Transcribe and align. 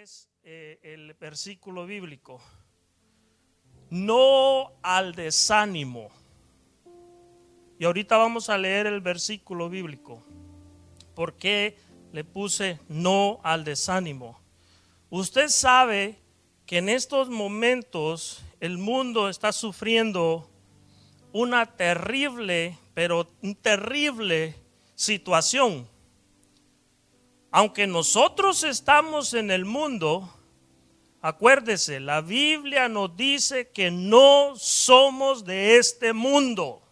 es 0.00 0.30
eh, 0.44 0.80
el 0.82 1.12
versículo 1.12 1.84
bíblico. 1.84 2.40
No 3.90 4.72
al 4.82 5.14
desánimo. 5.14 6.08
Y 7.78 7.84
ahorita 7.84 8.16
vamos 8.16 8.48
a 8.48 8.56
leer 8.56 8.86
el 8.86 9.02
versículo 9.02 9.68
bíblico. 9.68 10.24
¿Por 11.14 11.34
qué 11.34 11.76
le 12.12 12.24
puse 12.24 12.80
no 12.88 13.40
al 13.42 13.62
desánimo? 13.62 14.40
Usted 15.10 15.48
sabe 15.48 16.16
que 16.64 16.78
en 16.78 16.88
estos 16.88 17.28
momentos 17.28 18.42
el 18.60 18.78
mundo 18.78 19.28
está 19.28 19.52
sufriendo 19.52 20.50
una 21.32 21.66
terrible, 21.66 22.78
pero 22.94 23.26
terrible 23.60 24.54
situación 24.94 25.86
aunque 27.50 27.86
nosotros 27.86 28.62
estamos 28.62 29.34
en 29.34 29.50
el 29.50 29.64
mundo, 29.64 30.32
acuérdese, 31.20 31.98
la 31.98 32.20
Biblia 32.20 32.88
nos 32.88 33.16
dice 33.16 33.70
que 33.70 33.90
no 33.90 34.54
somos 34.56 35.44
de 35.44 35.76
este 35.76 36.12
mundo. 36.12 36.82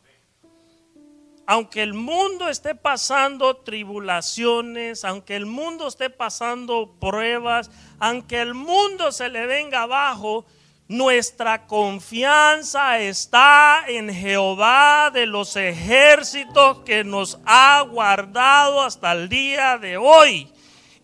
Aunque 1.47 1.83
el 1.83 1.95
mundo 1.95 2.48
esté 2.48 2.75
pasando 2.75 3.57
tribulaciones, 3.57 5.05
aunque 5.05 5.34
el 5.34 5.47
mundo 5.47 5.89
esté 5.89 6.11
pasando 6.11 6.97
pruebas, 7.01 7.70
aunque 7.98 8.41
el 8.41 8.53
mundo 8.53 9.12
se 9.12 9.31
le 9.31 9.47
venga 9.47 9.83
abajo, 9.83 10.45
nuestra 10.88 11.66
confianza 11.66 12.98
está 12.98 13.84
en 13.87 14.12
Jehová 14.12 15.11
de 15.12 15.27
los 15.27 15.55
ejércitos 15.55 16.78
que 16.78 17.05
nos 17.05 17.38
ha 17.45 17.83
guardado 17.83 18.80
hasta 18.80 19.12
el 19.12 19.28
día 19.28 19.77
de 19.77 19.98
hoy. 19.98 20.51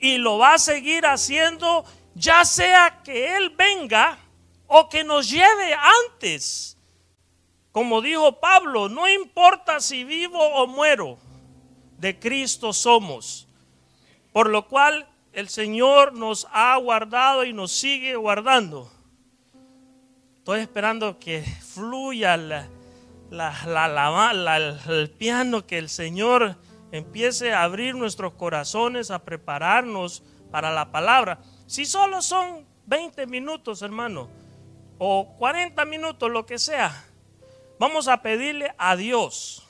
Y 0.01 0.17
lo 0.17 0.39
va 0.39 0.55
a 0.55 0.59
seguir 0.59 1.05
haciendo 1.05 1.85
ya 2.15 2.45
sea 2.47 3.03
que 3.05 3.37
Él 3.37 3.51
venga 3.51 4.19
o 4.67 4.89
que 4.89 5.05
nos 5.05 5.29
lleve 5.29 5.75
antes. 6.09 6.79
Como 7.71 8.01
dijo 8.01 8.41
Pablo, 8.41 8.89
no 8.89 9.07
importa 9.07 9.81
si 9.81 10.05
vivo 10.05 10.39
o 10.39 10.67
muero, 10.67 11.19
de 11.99 12.19
Cristo 12.19 12.73
somos. 12.73 13.49
Por 14.33 14.49
lo 14.49 14.67
cual 14.67 15.07
el 15.33 15.51
Señor 15.51 16.15
nos 16.15 16.47
ha 16.53 16.77
guardado 16.77 17.45
y 17.45 17.53
nos 17.53 17.73
sigue 17.73 18.17
guardando. 18.17 18.94
Estoy 20.45 20.61
esperando 20.61 21.19
que 21.19 21.43
fluya 21.43 22.37
la, 22.37 22.69
el 24.89 25.11
piano, 25.11 25.67
que 25.67 25.79
el 25.79 25.89
Señor 25.89 26.57
empiece 26.93 27.55
a 27.55 27.63
abrir 27.63 27.95
nuestros 27.95 28.35
corazones, 28.35 29.11
a 29.11 29.25
prepararnos 29.25 30.23
para 30.51 30.71
la 30.71 30.93
palabra. 30.93 31.39
Si 31.67 31.87
solo 31.87 32.21
son 32.21 32.67
20 32.85 33.27
minutos, 33.27 33.81
hermano, 33.81 34.29
o 34.99 35.35
40 35.39 35.83
minutos, 35.87 36.31
lo 36.31 36.45
que 36.45 36.59
sea, 36.59 37.07
vamos 37.79 38.07
a 38.07 38.21
pedirle 38.21 38.75
a 38.77 38.97
Dios 38.97 39.67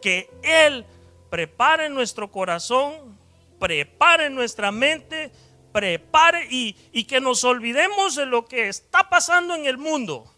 que 0.00 0.30
Él 0.42 0.86
prepare 1.28 1.90
nuestro 1.90 2.30
corazón, 2.30 3.18
prepare 3.58 4.30
nuestra 4.30 4.72
mente, 4.72 5.30
prepare 5.72 6.46
y, 6.50 6.76
y 6.92 7.04
que 7.04 7.20
nos 7.20 7.44
olvidemos 7.44 8.16
de 8.16 8.26
lo 8.26 8.46
que 8.46 8.68
está 8.68 9.08
pasando 9.08 9.54
en 9.54 9.66
el 9.66 9.78
mundo. 9.78 10.32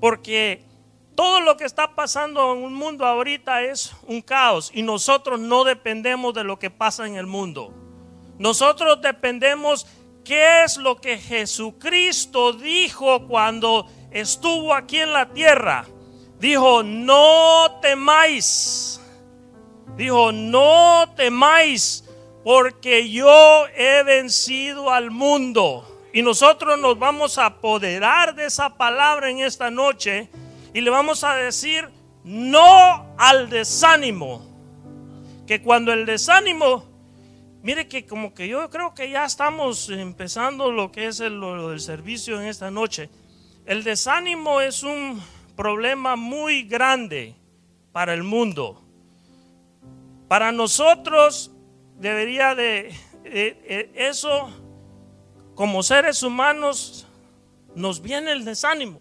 Porque 0.00 0.64
todo 1.14 1.40
lo 1.40 1.56
que 1.56 1.64
está 1.64 1.94
pasando 1.94 2.54
en 2.54 2.64
el 2.64 2.70
mundo 2.70 3.06
ahorita 3.06 3.62
es 3.62 3.94
un 4.06 4.22
caos 4.22 4.70
y 4.74 4.82
nosotros 4.82 5.38
no 5.38 5.64
dependemos 5.64 6.34
de 6.34 6.44
lo 6.44 6.58
que 6.58 6.70
pasa 6.70 7.06
en 7.06 7.16
el 7.16 7.26
mundo. 7.26 7.72
Nosotros 8.38 9.00
dependemos 9.00 9.86
qué 10.24 10.64
es 10.64 10.76
lo 10.76 11.00
que 11.00 11.18
Jesucristo 11.18 12.52
dijo 12.52 13.26
cuando 13.28 13.86
estuvo 14.10 14.74
aquí 14.74 14.98
en 14.98 15.12
la 15.12 15.32
tierra. 15.32 15.84
Dijo, 16.38 16.82
no 16.82 17.78
temáis. 17.80 19.00
Dijo, 19.96 20.32
no 20.32 21.12
temáis 21.14 22.04
porque 22.44 23.08
yo 23.10 23.66
he 23.76 24.02
vencido 24.02 24.90
al 24.90 25.10
mundo. 25.10 25.88
Y 26.12 26.22
nosotros 26.22 26.78
nos 26.78 26.98
vamos 26.98 27.38
a 27.38 27.46
apoderar 27.46 28.34
de 28.34 28.46
esa 28.46 28.76
palabra 28.76 29.30
en 29.30 29.38
esta 29.38 29.70
noche 29.70 30.28
y 30.74 30.80
le 30.80 30.90
vamos 30.90 31.24
a 31.24 31.34
decir 31.36 31.88
no 32.24 33.14
al 33.16 33.48
desánimo. 33.48 34.46
Que 35.46 35.62
cuando 35.62 35.92
el 35.92 36.04
desánimo, 36.04 36.84
mire 37.62 37.88
que 37.88 38.06
como 38.06 38.34
que 38.34 38.48
yo 38.48 38.68
creo 38.70 38.94
que 38.94 39.10
ya 39.10 39.24
estamos 39.24 39.88
empezando 39.88 40.70
lo 40.70 40.92
que 40.92 41.06
es 41.06 41.20
el, 41.20 41.40
servicio 41.80 42.40
en 42.40 42.46
esta 42.48 42.70
noche. 42.70 43.08
El 43.64 43.84
desánimo 43.84 44.60
es 44.60 44.82
un 44.82 45.22
problema 45.56 46.16
muy 46.16 46.64
grande 46.64 47.34
para 47.92 48.12
el 48.12 48.22
mundo. 48.22 48.82
Para 50.28 50.52
nosotros 50.52 51.51
debería 52.02 52.56
de, 52.56 52.92
eso, 53.94 54.50
como 55.54 55.84
seres 55.84 56.24
humanos, 56.24 57.06
nos 57.76 58.02
viene 58.02 58.32
el 58.32 58.44
desánimo, 58.44 59.00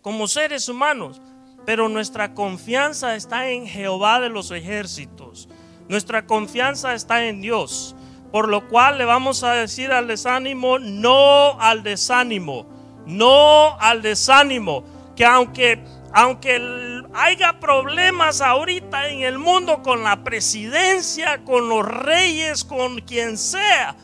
como 0.00 0.26
seres 0.26 0.68
humanos, 0.68 1.20
pero 1.66 1.90
nuestra 1.90 2.32
confianza 2.32 3.14
está 3.14 3.50
en 3.50 3.66
Jehová 3.66 4.20
de 4.20 4.30
los 4.30 4.50
ejércitos, 4.50 5.50
nuestra 5.88 6.26
confianza 6.26 6.94
está 6.94 7.26
en 7.26 7.42
Dios, 7.42 7.94
por 8.32 8.48
lo 8.48 8.68
cual 8.68 8.96
le 8.96 9.04
vamos 9.04 9.44
a 9.44 9.52
decir 9.52 9.92
al 9.92 10.06
desánimo, 10.06 10.78
no 10.78 11.60
al 11.60 11.82
desánimo, 11.82 12.66
no 13.04 13.78
al 13.78 14.00
desánimo, 14.00 14.82
que 15.14 15.26
aunque, 15.26 15.84
aunque 16.14 16.58
haya 17.14 17.58
problemas 17.58 18.40
ahorita 18.40 19.08
en 19.08 19.22
el 19.22 19.38
mundo 19.38 19.82
con 19.82 20.04
la 20.04 20.22
presidencia, 20.22 21.44
con 21.44 21.68
los 21.68 21.86
reyes, 21.86 22.64
con 22.64 23.00
quien 23.00 23.36
sea, 23.36 23.96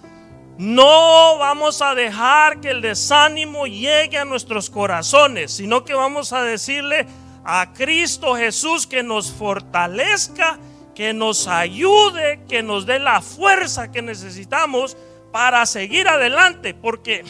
no 0.59 1.37
vamos 1.39 1.83
a 1.83 1.95
dejar 1.95 2.61
que 2.61 2.71
el 2.71 2.81
desánimo 2.81 3.67
llegue 3.67 4.19
a 4.19 4.25
nuestros 4.25 4.71
corazones, 4.71 5.53
sino 5.53 5.85
que 5.85 5.95
vamos 5.95 6.33
a 6.33 6.43
decirle 6.43 7.07
a 7.45 7.73
Cristo 7.75 8.35
Jesús 8.35 8.87
que 8.87 9.03
nos 9.03 9.31
fortalezca, 9.31 10.59
que 10.95 11.13
nos 11.13 11.47
ayude, 11.47 12.41
que 12.49 12.63
nos 12.63 12.87
dé 12.87 12.99
la 12.99 13.21
fuerza 13.21 13.93
que 13.93 14.01
necesitamos 14.01 14.97
para 15.31 15.67
seguir 15.67 16.09
adelante, 16.09 16.73
porque 16.73 17.23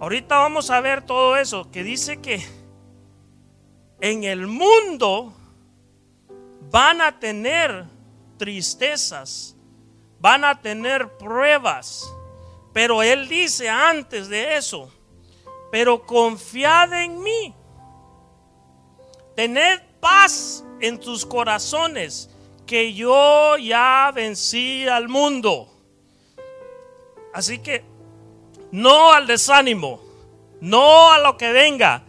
ahorita 0.00 0.38
vamos 0.38 0.70
a 0.70 0.80
ver 0.80 1.02
todo 1.02 1.36
eso 1.36 1.70
que 1.70 1.84
dice 1.84 2.20
que 2.20 2.44
en 4.00 4.24
el 4.24 4.46
mundo 4.46 5.32
van 6.70 7.00
a 7.00 7.18
tener 7.18 7.84
tristezas, 8.36 9.56
van 10.18 10.44
a 10.44 10.60
tener 10.60 11.16
pruebas. 11.16 12.04
Pero 12.72 13.02
Él 13.02 13.28
dice 13.28 13.68
antes 13.68 14.28
de 14.28 14.56
eso, 14.56 14.90
pero 15.70 16.04
confiad 16.04 16.92
en 16.92 17.22
mí. 17.22 17.54
Tened 19.34 19.80
paz 20.00 20.64
en 20.80 20.98
tus 20.98 21.24
corazones, 21.24 22.30
que 22.66 22.92
yo 22.92 23.56
ya 23.56 24.10
vencí 24.14 24.86
al 24.88 25.08
mundo. 25.08 25.72
Así 27.32 27.58
que 27.58 27.84
no 28.72 29.12
al 29.12 29.26
desánimo, 29.26 30.02
no 30.60 31.12
a 31.12 31.18
lo 31.18 31.36
que 31.36 31.52
venga, 31.52 32.05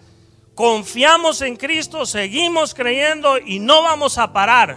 confiamos 0.58 1.44
en 1.44 1.56
Cristo, 1.56 2.08
seguimos 2.08 2.74
creyendo 2.74 3.38
y 3.38 3.60
no 3.60 3.84
vamos 3.84 4.18
a 4.18 4.34
parar. 4.34 4.76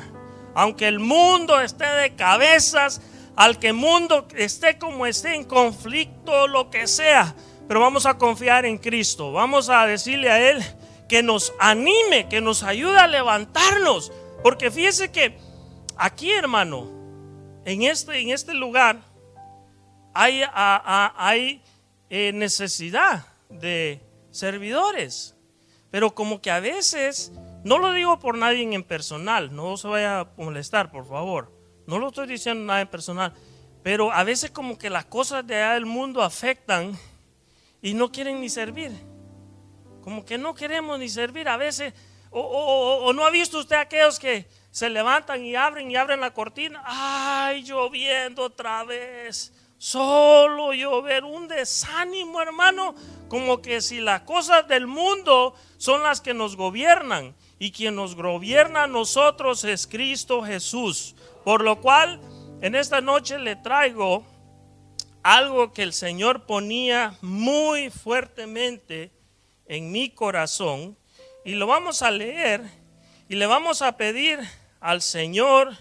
Aunque 0.54 0.86
el 0.86 0.98
mundo 0.98 1.58
esté 1.58 1.86
de 1.86 2.14
cabezas, 2.14 3.00
al 3.34 3.58
que 3.58 3.68
el 3.68 3.74
mundo 3.74 4.28
esté 4.36 4.78
como 4.78 5.06
esté 5.06 5.34
en 5.34 5.44
conflicto, 5.44 6.46
lo 6.48 6.68
que 6.68 6.86
sea, 6.86 7.34
pero 7.66 7.80
vamos 7.80 8.04
a 8.04 8.18
confiar 8.18 8.66
en 8.66 8.76
Cristo. 8.76 9.32
Vamos 9.32 9.70
a 9.70 9.86
decirle 9.86 10.30
a 10.30 10.50
Él 10.50 10.62
que 11.08 11.22
nos 11.22 11.54
anime, 11.58 12.28
que 12.28 12.42
nos 12.42 12.62
ayude 12.62 12.98
a 12.98 13.06
levantarnos. 13.06 14.12
Porque 14.42 14.70
fíjese 14.70 15.10
que 15.10 15.38
aquí, 15.96 16.30
hermano, 16.30 16.90
en 17.64 17.84
este, 17.84 18.20
en 18.20 18.28
este 18.28 18.52
lugar, 18.52 19.00
hay, 20.12 20.42
hay 20.52 21.62
eh, 22.10 22.32
necesidad 22.34 23.24
de 23.48 24.02
servidores. 24.30 25.39
Pero 25.90 26.14
como 26.14 26.40
que 26.40 26.50
a 26.50 26.60
veces, 26.60 27.32
no 27.64 27.78
lo 27.78 27.92
digo 27.92 28.18
por 28.18 28.38
nadie 28.38 28.62
en 28.62 28.84
personal, 28.84 29.54
no 29.54 29.76
se 29.76 29.88
vaya 29.88 30.20
a 30.20 30.28
molestar, 30.36 30.90
por 30.90 31.06
favor. 31.06 31.52
No 31.86 31.98
lo 31.98 32.08
estoy 32.08 32.28
diciendo 32.28 32.64
nada 32.64 32.82
en 32.82 32.88
personal. 32.88 33.34
Pero 33.82 34.12
a 34.12 34.24
veces 34.24 34.50
como 34.50 34.78
que 34.78 34.90
las 34.90 35.06
cosas 35.06 35.46
de 35.46 35.56
allá 35.56 35.74
del 35.74 35.86
mundo 35.86 36.22
afectan 36.22 36.96
y 37.82 37.94
no 37.94 38.12
quieren 38.12 38.40
ni 38.40 38.48
servir. 38.48 38.92
Como 40.02 40.24
que 40.24 40.38
no 40.38 40.54
queremos 40.54 40.98
ni 40.98 41.08
servir. 41.08 41.48
A 41.48 41.56
veces, 41.56 41.94
o, 42.30 43.12
no 43.14 43.24
ha 43.24 43.30
visto 43.30 43.58
usted 43.58 43.76
aquellos 43.76 44.18
que 44.18 44.46
se 44.70 44.88
levantan 44.88 45.44
y 45.44 45.56
abren 45.56 45.90
y 45.90 45.96
abren 45.96 46.20
la 46.20 46.32
cortina. 46.32 46.82
Ay, 46.84 47.62
lloviendo 47.62 48.44
otra 48.44 48.84
vez. 48.84 49.52
Solo 49.80 50.74
llover, 50.74 51.24
un 51.24 51.48
desánimo, 51.48 52.42
hermano, 52.42 52.94
como 53.28 53.62
que 53.62 53.80
si 53.80 54.02
las 54.02 54.20
cosas 54.20 54.68
del 54.68 54.86
mundo 54.86 55.54
son 55.78 56.02
las 56.02 56.20
que 56.20 56.34
nos 56.34 56.54
gobiernan 56.54 57.34
y 57.58 57.72
quien 57.72 57.94
nos 57.94 58.14
gobierna 58.14 58.82
a 58.82 58.88
nosotros 58.88 59.64
es 59.64 59.86
Cristo 59.86 60.42
Jesús. 60.42 61.16
Por 61.44 61.62
lo 61.62 61.80
cual, 61.80 62.20
en 62.60 62.74
esta 62.74 63.00
noche 63.00 63.38
le 63.38 63.56
traigo 63.56 64.22
algo 65.22 65.72
que 65.72 65.82
el 65.82 65.94
Señor 65.94 66.44
ponía 66.44 67.16
muy 67.22 67.88
fuertemente 67.88 69.10
en 69.64 69.90
mi 69.90 70.10
corazón 70.10 70.94
y 71.42 71.52
lo 71.52 71.66
vamos 71.66 72.02
a 72.02 72.10
leer 72.10 72.62
y 73.30 73.36
le 73.36 73.46
vamos 73.46 73.80
a 73.80 73.96
pedir 73.96 74.40
al 74.78 75.00
Señor 75.00 75.74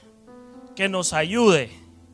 que 0.78 0.88
nos 0.88 1.12
ayude, 1.12 1.70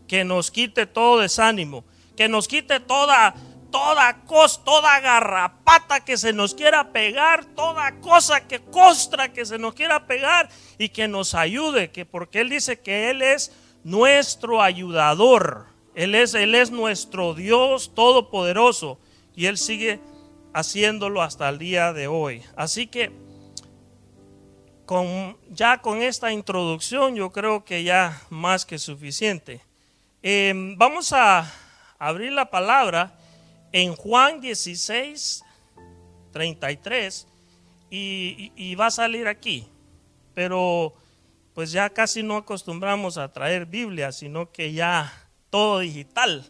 que 0.07 0.24
nos 0.24 0.52
quite 0.52 0.86
todo 0.86 1.19
desánimo, 1.19 1.84
que 2.16 2.28
nos 2.28 2.48
quite 2.48 2.80
toda 2.80 3.36
toda 3.72 4.24
cosa, 4.24 4.62
toda 4.63 5.00
garrapata 5.02 6.00
que 6.06 6.16
se 6.16 6.31
nos 6.31 6.56
quiera 6.56 6.94
pegar, 6.94 7.44
toda 7.44 8.00
cosa 8.00 8.48
que 8.48 8.62
costra 8.62 9.34
que 9.34 9.46
se 9.46 9.57
nos 9.57 9.74
quiera 9.74 10.07
pegar 10.07 10.50
y 10.78 10.90
que 10.90 11.10
nos 11.10 11.36
ayude, 11.36 11.92
que 11.92 12.06
porque 12.06 12.40
él 12.40 12.50
dice 12.50 12.80
que 12.80 13.10
él 13.10 13.22
es 13.22 13.52
nuestro 13.84 14.62
ayudador. 14.62 15.66
Él 15.94 16.16
es 16.16 16.34
él 16.36 16.56
es 16.56 16.72
nuestro 16.72 17.34
Dios 17.34 17.94
todopoderoso 17.94 18.98
y 19.36 19.48
él 19.48 19.58
sigue 19.58 20.00
haciéndolo 20.54 21.22
hasta 21.22 21.50
el 21.50 21.58
día 21.58 21.92
de 21.92 22.08
hoy. 22.08 22.44
Así 22.56 22.88
que 22.88 23.12
con, 24.86 25.38
ya 25.50 25.81
con 25.81 26.01
esta 26.01 26.31
introducción 26.31 27.16
yo 27.16 27.31
creo 27.31 27.66
que 27.66 27.84
ya 27.84 28.22
más 28.30 28.66
que 28.66 28.80
suficiente. 28.80 29.62
Em, 30.27 30.75
vamos 30.75 31.13
a 31.13 31.45
abrir 32.00 32.31
la 32.31 32.50
palabra 32.50 33.16
en 33.72 33.95
Juan 33.95 34.42
16, 34.42 35.44
33 36.31 37.27
y, 37.92 38.51
y 38.56 38.74
va 38.74 38.88
a 38.88 38.89
salir 38.89 39.27
aquí. 39.27 39.69
Pero 40.33 40.95
pues 41.54 41.72
ya 41.72 41.92
casi 41.92 42.24
no 42.24 42.38
acostumbramos 42.38 43.19
a 43.19 43.31
traer 43.31 43.68
Biblia, 43.68 44.12
sino 44.12 44.51
que 44.51 44.74
ya 44.74 45.13
todo 45.51 45.77
digital. 45.77 46.44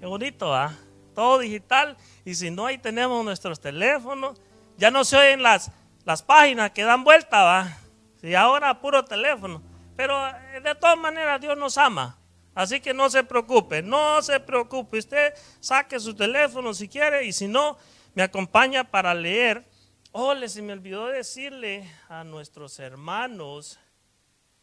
Qué 0.00 0.04
bonito, 0.04 0.54
¿ah? 0.54 0.76
Todo 1.14 1.38
digital. 1.38 1.96
Y 2.26 2.34
si 2.34 2.50
no, 2.50 2.66
ahí 2.66 2.76
tenemos 2.76 3.24
nuestros 3.24 3.58
teléfonos. 3.58 4.38
Ya 4.76 4.90
no 4.90 5.02
se 5.04 5.16
oyen 5.16 5.42
las, 5.42 5.72
las 6.04 6.22
páginas 6.22 6.72
que 6.72 6.84
dan 6.84 7.04
vuelta, 7.04 7.42
¿va? 7.42 7.78
Si 8.20 8.34
ahora 8.34 8.82
puro 8.82 9.02
teléfono. 9.06 9.62
Pero 9.96 10.28
eh, 10.28 10.60
de 10.62 10.74
todas 10.74 10.98
maneras 10.98 11.40
Dios 11.40 11.56
nos 11.56 11.78
ama. 11.78 12.18
Así 12.58 12.80
que 12.80 12.92
no 12.92 13.08
se 13.08 13.22
preocupe, 13.22 13.82
no 13.82 14.20
se 14.20 14.40
preocupe. 14.40 14.98
Usted 14.98 15.32
saque 15.60 16.00
su 16.00 16.14
teléfono 16.14 16.74
si 16.74 16.88
quiere 16.88 17.24
y 17.24 17.32
si 17.32 17.46
no, 17.46 17.78
me 18.14 18.24
acompaña 18.24 18.82
para 18.82 19.14
leer. 19.14 19.64
Oh, 20.10 20.34
se 20.48 20.60
me 20.62 20.72
olvidó 20.72 21.06
decirle 21.06 21.88
a 22.08 22.24
nuestros 22.24 22.80
hermanos. 22.80 23.78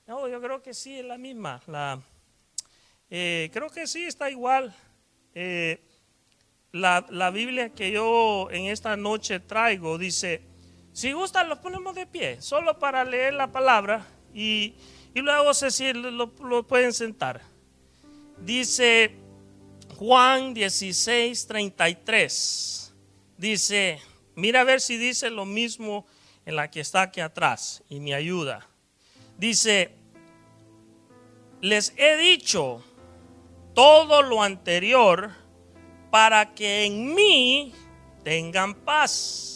No, 0.08 0.28
yo 0.28 0.42
creo 0.42 0.62
que 0.62 0.74
sí, 0.74 1.00
es 1.00 1.06
la 1.06 1.18
misma. 1.18 1.62
La, 1.68 2.02
eh, 3.10 3.50
creo 3.54 3.70
que 3.70 3.88
sí, 3.88 4.04
está 4.04 4.30
igual. 4.30 4.76
Eh, 5.34 5.82
la, 6.74 7.06
la 7.10 7.32
Biblia 7.32 7.70
que 7.70 7.92
yo 7.92 8.50
en 8.52 8.66
esta 8.66 8.98
noche 8.98 9.40
traigo 9.40 9.98
dice 9.98 10.42
si 10.92 11.12
gustan, 11.12 11.50
los 11.50 11.60
ponemos 11.60 11.94
de 11.94 12.06
pie, 12.08 12.42
solo 12.42 12.80
para 12.80 13.04
leer 13.04 13.34
la 13.34 13.52
palabra 13.52 14.06
y, 14.34 14.76
luego 15.14 15.54
sé 15.54 15.70
si 15.70 15.92
lo, 15.92 16.34
pueden 16.68 16.94
sentar. 16.94 17.55
Dice 18.40 19.16
Juan 19.98 20.54
16, 20.54 21.48
33. 21.48 22.94
Dice, 23.38 24.00
mira 24.36 24.62
a 24.62 24.64
ver 24.64 24.82
si 24.82 24.98
dice 24.98 25.30
lo 25.30 25.46
mismo 25.46 26.06
en 26.46 26.56
la 26.56 26.70
que 26.70 26.82
está 26.82 27.04
aquí 27.04 27.22
atrás 27.22 27.84
y 27.90 28.00
me 28.00 28.14
ayuda. 28.14 28.68
Dice, 29.38 29.92
les 31.62 31.94
he 31.98 32.16
dicho 32.18 32.84
todo 33.74 34.22
lo 34.22 34.42
anterior 34.42 35.32
para 36.12 36.54
que 36.54 36.86
en 36.86 37.14
mí 37.14 37.74
tengan 38.24 38.74
paz 38.74 39.56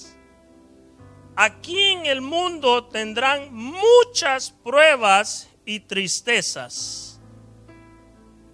Aquí 1.41 1.79
en 1.93 2.05
el 2.05 2.19
mundo 2.19 2.83
tendrán 2.87 3.53
muchas 3.53 4.51
pruebas 4.51 5.47
y 5.65 5.79
tristezas, 5.79 7.08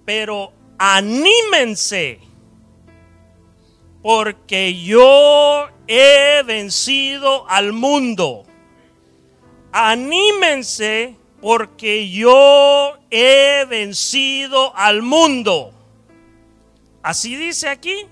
pero 0.05 0.53
anímense, 0.77 2.19
porque 4.01 4.79
yo 4.81 5.67
he 5.87 6.43
vencido 6.43 7.49
al 7.49 7.73
mundo. 7.73 8.45
Anímense, 9.71 11.15
porque 11.41 12.09
yo 12.09 12.97
he 13.09 13.65
vencido 13.67 14.75
al 14.75 15.01
mundo. 15.01 15.73
Así 17.01 17.35
dice 17.35 17.67
aquí. 17.67 18.07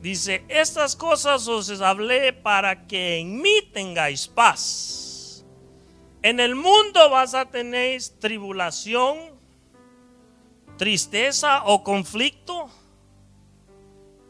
Dice, 0.00 0.44
estas 0.48 0.96
cosas 0.96 1.46
os 1.46 1.80
hablé 1.80 2.32
para 2.32 2.86
que 2.86 3.18
en 3.18 3.40
mí 3.40 3.62
tengáis 3.72 4.26
paz. 4.26 5.09
En 6.22 6.38
el 6.38 6.54
mundo 6.54 7.08
vas 7.08 7.34
a 7.34 7.46
tener 7.46 8.00
tribulación, 8.18 9.18
tristeza 10.76 11.64
o 11.64 11.82
conflicto. 11.82 12.70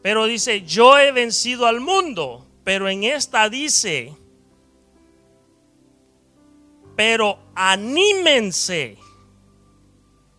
Pero 0.01 0.25
dice, 0.25 0.61
yo 0.61 0.97
he 0.97 1.11
vencido 1.11 1.67
al 1.67 1.81
mundo. 1.81 2.47
Pero 2.63 2.87
en 2.87 3.03
esta 3.03 3.49
dice, 3.49 4.15
pero 6.95 7.39
anímense, 7.55 8.97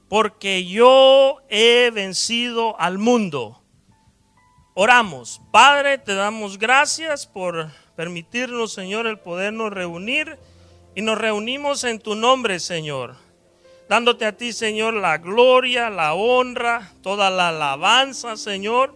porque 0.09 0.65
yo 0.65 1.39
he 1.49 1.91
vencido 1.91 2.79
al 2.81 2.99
mundo. 2.99 3.61
Oramos. 4.75 5.41
Padre, 5.51 5.99
te 5.99 6.15
damos 6.15 6.59
gracias 6.59 7.27
por 7.27 7.71
permitirnos, 7.97 8.73
Señor, 8.73 9.07
el 9.07 9.19
podernos 9.19 9.73
reunir 9.73 10.39
y 10.95 11.03
nos 11.03 11.19
reunimos 11.19 11.85
en 11.85 11.99
tu 11.99 12.15
nombre, 12.15 12.61
Señor. 12.61 13.17
Dándote 13.89 14.25
a 14.25 14.37
ti, 14.37 14.53
Señor, 14.53 14.95
la 14.95 15.19
gloria, 15.19 15.91
la 15.91 16.15
honra, 16.15 16.93
toda 17.03 17.31
la 17.31 17.49
alabanza, 17.49 18.37
Señor. 18.37 18.95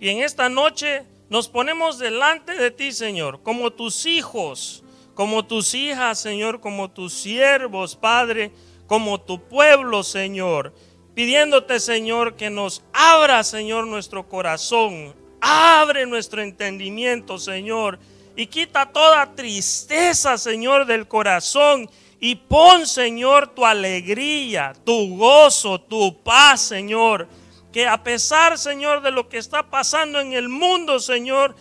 Y 0.00 0.08
en 0.08 0.22
esta 0.22 0.48
noche 0.48 1.04
nos 1.28 1.48
ponemos 1.48 1.98
delante 1.98 2.54
de 2.54 2.70
ti, 2.70 2.92
Señor, 2.92 3.42
como 3.42 3.72
tus 3.72 4.06
hijos, 4.06 4.84
como 5.14 5.44
tus 5.44 5.74
hijas, 5.74 6.18
Señor, 6.18 6.60
como 6.60 6.90
tus 6.90 7.12
siervos, 7.12 7.96
Padre, 7.96 8.52
como 8.86 9.20
tu 9.20 9.40
pueblo, 9.48 10.02
Señor 10.02 10.72
pidiéndote, 11.14 11.80
Señor, 11.80 12.36
que 12.36 12.50
nos 12.50 12.82
abra, 12.92 13.44
Señor, 13.44 13.86
nuestro 13.86 14.28
corazón, 14.28 15.14
abre 15.40 16.06
nuestro 16.06 16.42
entendimiento, 16.42 17.38
Señor, 17.38 17.98
y 18.36 18.46
quita 18.46 18.86
toda 18.86 19.34
tristeza, 19.34 20.38
Señor, 20.38 20.86
del 20.86 21.06
corazón. 21.06 21.90
Y 22.20 22.36
pon, 22.36 22.86
Señor, 22.86 23.48
tu 23.48 23.66
alegría, 23.66 24.74
tu 24.84 25.16
gozo, 25.16 25.80
tu 25.80 26.22
paz, 26.22 26.60
Señor. 26.60 27.28
Que 27.72 27.86
a 27.88 28.02
pesar, 28.02 28.58
Señor, 28.58 29.02
de 29.02 29.10
lo 29.10 29.28
que 29.28 29.38
está 29.38 29.68
pasando 29.68 30.20
en 30.20 30.32
el 30.32 30.48
mundo, 30.48 31.00
Señor, 31.00 31.56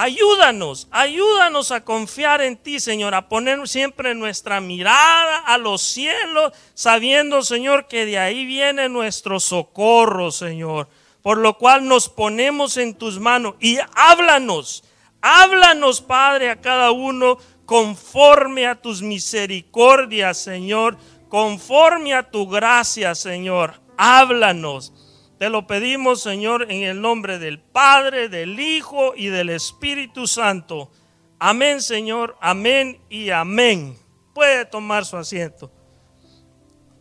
Ayúdanos, 0.00 0.86
ayúdanos 0.92 1.72
a 1.72 1.84
confiar 1.84 2.40
en 2.40 2.56
ti, 2.56 2.78
Señor, 2.78 3.16
a 3.16 3.28
poner 3.28 3.66
siempre 3.66 4.14
nuestra 4.14 4.60
mirada 4.60 5.38
a 5.38 5.58
los 5.58 5.82
cielos, 5.82 6.52
sabiendo, 6.72 7.42
Señor, 7.42 7.88
que 7.88 8.06
de 8.06 8.16
ahí 8.16 8.46
viene 8.46 8.88
nuestro 8.88 9.40
socorro, 9.40 10.30
Señor. 10.30 10.88
Por 11.20 11.38
lo 11.38 11.58
cual 11.58 11.88
nos 11.88 12.08
ponemos 12.08 12.76
en 12.76 12.94
tus 12.94 13.18
manos 13.18 13.56
y 13.58 13.78
háblanos, 13.96 14.84
háblanos, 15.20 16.00
Padre, 16.00 16.50
a 16.50 16.60
cada 16.60 16.90
uno 16.90 17.38
conforme 17.64 18.66
a 18.66 18.80
tus 18.80 19.02
misericordias, 19.02 20.38
Señor, 20.38 20.96
conforme 21.28 22.14
a 22.14 22.30
tu 22.30 22.48
gracia, 22.48 23.14
Señor. 23.14 23.74
Háblanos. 23.96 24.92
Te 25.38 25.50
lo 25.50 25.66
pedimos, 25.66 26.22
Señor, 26.22 26.70
en 26.70 26.82
el 26.82 27.00
nombre 27.00 27.38
del 27.38 27.60
Padre, 27.60 28.28
del 28.28 28.58
Hijo 28.58 29.14
y 29.14 29.28
del 29.28 29.50
Espíritu 29.50 30.26
Santo. 30.26 30.90
Amén, 31.38 31.80
Señor. 31.80 32.36
Amén 32.40 33.00
y 33.08 33.30
amén. 33.30 33.96
Puede 34.34 34.64
tomar 34.64 35.04
su 35.04 35.16
asiento. 35.16 35.70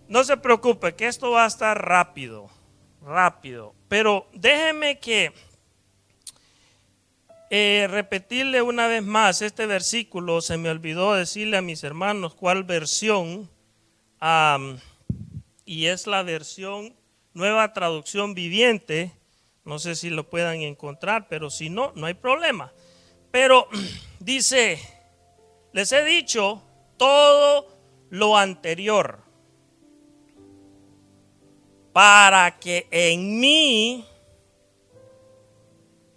No 0.07 0.23
se 0.23 0.37
preocupe, 0.37 0.95
que 0.95 1.07
esto 1.07 1.31
va 1.31 1.45
a 1.45 1.47
estar 1.47 1.83
rápido, 1.83 2.49
rápido. 3.01 3.73
Pero 3.87 4.27
déjeme 4.33 4.99
que 4.99 5.33
eh, 7.49 7.87
repetirle 7.89 8.61
una 8.61 8.87
vez 8.87 9.03
más 9.03 9.41
este 9.41 9.65
versículo. 9.65 10.41
Se 10.41 10.57
me 10.57 10.69
olvidó 10.69 11.13
decirle 11.13 11.57
a 11.57 11.61
mis 11.61 11.83
hermanos 11.83 12.35
cuál 12.35 12.63
versión. 12.63 13.49
y 15.65 15.85
es 15.85 16.07
la 16.07 16.23
versión 16.23 16.95
nueva 17.33 17.73
traducción 17.73 18.33
viviente. 18.33 19.11
No 19.63 19.79
sé 19.79 19.95
si 19.95 20.09
lo 20.09 20.29
puedan 20.29 20.61
encontrar, 20.61 21.27
pero 21.27 21.49
si 21.49 21.69
no, 21.69 21.91
no 21.95 22.07
hay 22.07 22.13
problema. 22.13 22.73
Pero 23.31 23.67
dice, 24.19 24.79
les 25.73 25.91
he 25.91 26.03
dicho 26.03 26.63
todo 26.97 27.67
lo 28.09 28.37
anterior 28.37 29.19
para 31.93 32.59
que 32.59 32.87
en 32.91 33.39
mí 33.39 34.05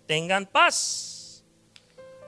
tengan 0.06 0.44
paz. 0.44 1.20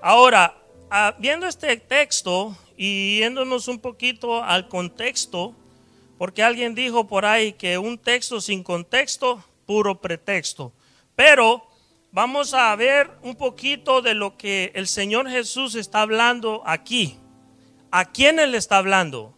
Ahora, 0.04 0.56
ah, 0.90 1.14
viendo 1.20 1.46
este 1.46 1.76
texto 1.76 2.56
y 2.76 3.20
yéndonos 3.20 3.68
un 3.68 3.78
poquito 3.78 4.42
al 4.42 4.66
contexto, 4.66 5.54
porque 6.18 6.42
alguien 6.42 6.74
dijo 6.74 7.06
por 7.06 7.24
ahí 7.24 7.52
que 7.52 7.78
un 7.78 7.96
texto 7.96 8.40
sin 8.40 8.64
contexto, 8.64 9.44
puro 9.64 10.00
pretexto. 10.00 10.72
Pero 11.14 11.64
vamos 12.10 12.52
a 12.52 12.74
ver 12.74 13.12
un 13.22 13.36
poquito 13.36 14.02
de 14.02 14.14
lo 14.14 14.36
que 14.36 14.72
el 14.74 14.88
Señor 14.88 15.30
Jesús 15.30 15.76
está 15.76 16.00
hablando 16.00 16.64
aquí. 16.66 17.16
¿A 17.92 18.06
quién 18.06 18.40
Él 18.40 18.56
está 18.56 18.78
hablando? 18.78 19.32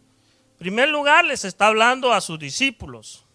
En 0.53 0.59
primer 0.61 0.89
lugar, 0.89 1.27
les 1.27 1.45
está 1.45 1.67
hablando 1.67 2.11
a 2.11 2.23
sus 2.23 2.39
discípulos. 2.39 3.27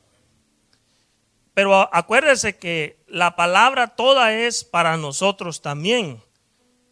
Pero 1.54 1.94
acuérdense 1.94 2.58
que 2.58 2.98
la 3.06 3.36
palabra 3.36 3.86
toda 3.86 4.34
es 4.34 4.64
para 4.64 4.98
nosotros 4.98 5.62
también, 5.62 6.24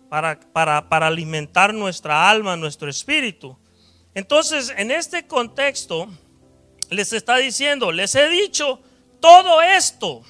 para, 0.10 0.40
para, 0.40 0.90
para 0.90 1.08
alimentar 1.08 1.74
nuestra 1.74 2.30
alma, 2.30 2.56
nuestro 2.56 2.90
espíritu. 2.90 3.58
Entonces, 4.14 4.74
en 4.78 4.92
este 4.92 5.28
contexto, 5.28 6.08
les 6.90 7.14
está 7.14 7.38
diciendo, 7.38 7.92
les 7.92 8.16
he 8.16 8.30
dicho 8.30 8.82
todo 9.20 9.62
esto 9.62 10.24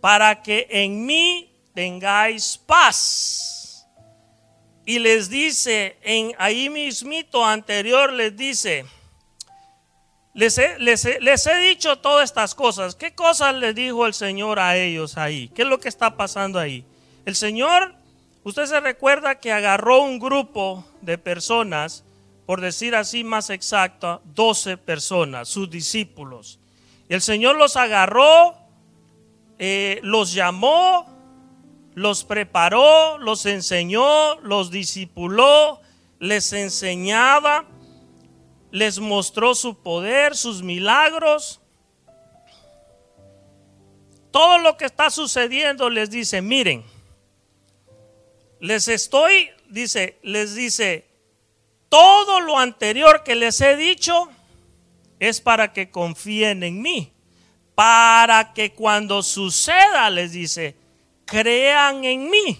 para 0.00 0.42
que 0.42 0.66
en 0.70 1.06
mí 1.06 1.50
tengáis 1.74 2.58
paz. 2.58 3.86
Y 4.86 4.98
les 4.98 5.30
dice, 5.30 5.96
en 6.02 6.32
ahí 6.38 6.68
mismito 6.68 7.44
anterior 7.44 8.12
les 8.12 8.36
dice, 8.36 8.84
les 10.34 10.58
he, 10.58 11.58
dicho 11.60 11.98
todas 12.00 12.24
estas 12.24 12.54
cosas. 12.54 12.94
¿Qué 12.94 13.14
cosas 13.14 13.54
le 13.54 13.72
dijo 13.72 14.04
el 14.04 14.12
Señor 14.12 14.58
a 14.58 14.76
ellos 14.76 15.16
ahí? 15.16 15.48
¿Qué 15.48 15.62
es 15.62 15.68
lo 15.68 15.80
que 15.80 15.88
está 15.88 16.16
pasando 16.16 16.58
ahí? 16.58 16.84
El 17.24 17.36
Señor, 17.36 17.94
usted 18.42 18.66
se 18.66 18.80
recuerda 18.80 19.40
que 19.40 19.52
agarró 19.52 20.02
un 20.02 20.18
grupo 20.18 20.84
de 21.00 21.18
personas, 21.18 22.04
por 22.46 22.60
decir 22.60 22.94
así 22.94 23.24
más 23.24 23.50
exacto, 23.50 24.22
12 24.34 24.76
personas, 24.76 25.48
sus 25.48 25.70
discípulos. 25.70 26.58
El 27.08 27.20
Señor 27.20 27.56
los 27.56 27.76
agarró, 27.76 28.56
eh, 29.58 30.00
los 30.02 30.34
llamó, 30.34 31.06
los 31.94 32.24
preparó, 32.24 33.18
los 33.18 33.46
enseñó, 33.46 34.40
los 34.40 34.70
discipuló, 34.70 35.80
les 36.18 36.52
enseñaba 36.52 37.66
les 38.74 38.98
mostró 38.98 39.54
su 39.54 39.76
poder, 39.76 40.34
sus 40.34 40.60
milagros. 40.60 41.60
Todo 44.32 44.58
lo 44.58 44.76
que 44.76 44.84
está 44.84 45.10
sucediendo 45.10 45.88
les 45.88 46.10
dice, 46.10 46.42
miren, 46.42 46.84
les 48.64 48.88
estoy, 48.88 49.50
dice, 49.68 50.18
les 50.22 50.54
dice, 50.54 51.06
todo 51.90 52.40
lo 52.40 52.58
anterior 52.58 53.22
que 53.22 53.34
les 53.34 53.60
he 53.60 53.76
dicho 53.76 54.30
es 55.20 55.42
para 55.42 55.74
que 55.74 55.90
confíen 55.90 56.62
en 56.62 56.80
mí, 56.80 57.12
para 57.74 58.54
que 58.54 58.72
cuando 58.72 59.22
suceda, 59.22 60.08
les 60.08 60.32
dice, 60.32 60.76
crean 61.26 62.04
en 62.04 62.30
mí, 62.30 62.58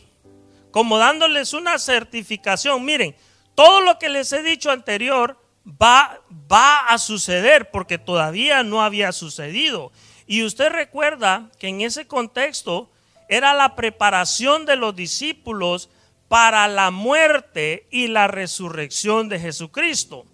como 0.71 0.99
dándoles 0.99 1.55
una 1.55 1.79
certificación. 1.79 2.85
Miren, 2.85 3.17
todo 3.55 3.81
lo 3.81 3.99
que 3.99 4.11
les 4.11 4.31
he 4.35 4.43
dicho 4.43 4.71
anterior 4.71 5.41
va, 5.67 6.21
va 6.53 6.81
a 6.81 6.99
suceder 6.99 7.71
porque 7.71 7.97
todavía 7.97 8.63
no 8.63 8.83
había 8.83 9.11
sucedido. 9.11 9.91
Y 10.27 10.45
usted 10.45 10.69
recuerda 10.69 11.51
que 11.59 11.69
en 11.69 11.81
ese 11.81 12.07
contexto 12.07 12.91
era 13.27 13.55
la 13.55 13.75
preparación 13.75 14.67
de 14.67 14.77
los 14.77 14.95
discípulos 14.95 15.89
para 16.35 16.67
la 16.67 16.91
muerte 16.91 17.87
y 17.93 18.09
la 18.09 18.27
resurrección 18.27 19.29
de 19.29 19.39
Jesucristo. 19.39 20.27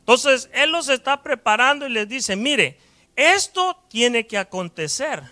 Entonces, 0.00 0.50
Él 0.52 0.70
los 0.70 0.90
está 0.90 1.22
preparando 1.22 1.86
y 1.86 1.92
les 1.92 2.06
dice, 2.06 2.36
mire, 2.36 2.78
esto 3.16 3.82
tiene 3.88 4.26
que 4.26 4.36
acontecer. 4.36 5.22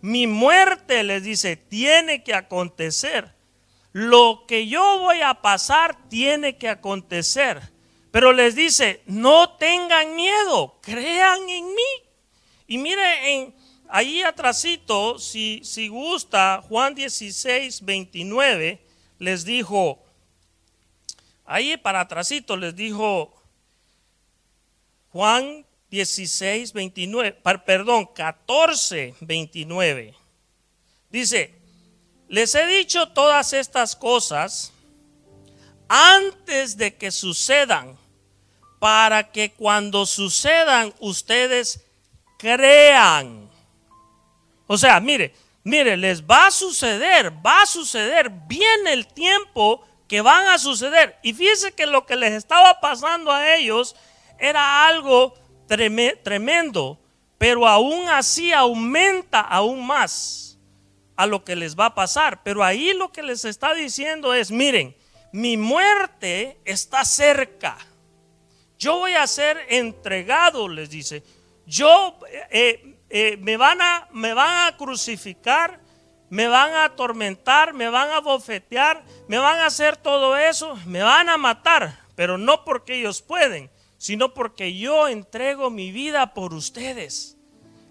Mi 0.00 0.26
muerte, 0.26 1.02
les 1.02 1.24
dice, 1.24 1.56
tiene 1.56 2.24
que 2.24 2.32
acontecer. 2.32 3.34
Lo 3.92 4.46
que 4.48 4.66
yo 4.66 5.00
voy 5.00 5.20
a 5.20 5.34
pasar 5.42 6.08
tiene 6.08 6.56
que 6.56 6.70
acontecer. 6.70 7.60
Pero 8.10 8.32
les 8.32 8.54
dice, 8.54 9.02
no 9.04 9.56
tengan 9.58 10.16
miedo, 10.16 10.78
crean 10.80 11.46
en 11.50 11.66
mí. 11.66 11.92
Y 12.66 12.78
mire, 12.78 13.52
ahí 13.90 14.22
atrásito, 14.22 15.18
si, 15.18 15.60
si 15.64 15.88
gusta, 15.88 16.64
Juan 16.66 16.94
16, 16.94 17.84
29, 17.84 18.87
les 19.18 19.44
dijo, 19.44 20.02
ahí 21.44 21.76
para 21.76 22.00
atrásito 22.00 22.56
les 22.56 22.74
dijo 22.76 23.34
Juan 25.12 25.64
16, 25.90 26.72
29, 26.72 27.32
perdón, 27.64 28.06
14, 28.14 29.14
29. 29.20 30.14
Dice, 31.10 31.54
les 32.28 32.54
he 32.54 32.66
dicho 32.66 33.08
todas 33.08 33.52
estas 33.52 33.96
cosas 33.96 34.72
antes 35.88 36.76
de 36.76 36.94
que 36.94 37.10
sucedan, 37.10 37.96
para 38.78 39.32
que 39.32 39.50
cuando 39.52 40.06
sucedan 40.06 40.94
ustedes 41.00 41.80
crean. 42.38 43.50
O 44.66 44.76
sea, 44.76 45.00
mire, 45.00 45.34
mire, 45.64 45.96
les 45.96 46.22
va 46.22 46.46
a 46.46 46.50
suceder, 46.50 47.32
va 47.44 47.62
a 47.62 47.66
suceder, 47.66 48.30
viene 48.46 48.92
el 48.92 49.06
tiempo 49.06 49.84
que 50.08 50.20
van 50.20 50.46
a 50.48 50.58
suceder. 50.58 51.18
Y 51.22 51.34
fíjense 51.34 51.72
que 51.72 51.86
lo 51.86 52.06
que 52.06 52.16
les 52.16 52.32
estaba 52.32 52.80
pasando 52.80 53.30
a 53.30 53.54
ellos 53.56 53.94
era 54.38 54.86
algo 54.86 55.34
tremendo, 55.66 56.98
pero 57.36 57.68
aún 57.68 58.08
así 58.08 58.52
aumenta 58.52 59.40
aún 59.40 59.86
más 59.86 60.58
a 61.16 61.26
lo 61.26 61.44
que 61.44 61.56
les 61.56 61.76
va 61.76 61.86
a 61.86 61.94
pasar. 61.94 62.42
Pero 62.42 62.64
ahí 62.64 62.92
lo 62.94 63.12
que 63.12 63.22
les 63.22 63.44
está 63.44 63.74
diciendo 63.74 64.34
es, 64.34 64.50
miren, 64.50 64.96
mi 65.32 65.56
muerte 65.56 66.58
está 66.64 67.04
cerca. 67.04 67.76
Yo 68.78 68.98
voy 68.98 69.12
a 69.12 69.26
ser 69.26 69.58
entregado, 69.68 70.68
les 70.68 70.88
dice. 70.88 71.22
Yo 71.66 72.18
eh, 72.50 72.97
eh, 73.10 73.36
me, 73.38 73.56
van 73.56 73.80
a, 73.80 74.08
me 74.12 74.34
van 74.34 74.68
a 74.68 74.76
crucificar, 74.76 75.80
me 76.30 76.46
van 76.46 76.72
a 76.72 76.84
atormentar, 76.84 77.72
me 77.74 77.88
van 77.88 78.10
a 78.10 78.20
bofetear, 78.20 79.02
me 79.28 79.38
van 79.38 79.60
a 79.60 79.66
hacer 79.66 79.96
todo 79.96 80.36
eso, 80.36 80.76
me 80.86 81.02
van 81.02 81.28
a 81.28 81.38
matar, 81.38 81.98
pero 82.14 82.38
no 82.38 82.64
porque 82.64 83.00
ellos 83.00 83.22
pueden, 83.22 83.70
sino 83.96 84.34
porque 84.34 84.76
yo 84.76 85.08
entrego 85.08 85.70
mi 85.70 85.90
vida 85.90 86.34
por 86.34 86.54
ustedes. 86.54 87.36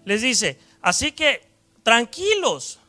Les 0.04 0.22
dice, 0.22 0.58
así 0.80 1.12
que 1.12 1.48
tranquilos, 1.82 2.80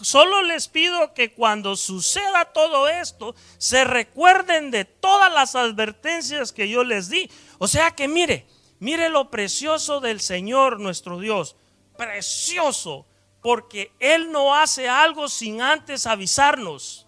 Solo 0.00 0.42
les 0.42 0.68
pido 0.68 1.12
que 1.12 1.32
cuando 1.32 1.74
suceda 1.74 2.44
todo 2.44 2.88
esto, 2.88 3.34
se 3.58 3.84
recuerden 3.84 4.70
de 4.70 4.84
todas 4.84 5.32
las 5.32 5.56
advertencias 5.56 6.52
que 6.52 6.68
yo 6.68 6.84
les 6.84 7.08
di. 7.08 7.28
O 7.58 7.66
sea 7.66 7.90
que 7.90 8.06
mire, 8.06 8.46
mire 8.80 9.08
lo 9.08 9.30
precioso 9.30 10.00
del 10.00 10.20
Señor 10.20 10.80
nuestro 10.80 11.18
Dios. 11.20 11.56
Precioso, 11.96 13.06
porque 13.40 13.92
Él 14.00 14.32
no 14.32 14.54
hace 14.54 14.88
algo 14.88 15.28
sin 15.28 15.62
antes 15.62 16.06
avisarnos. 16.06 17.06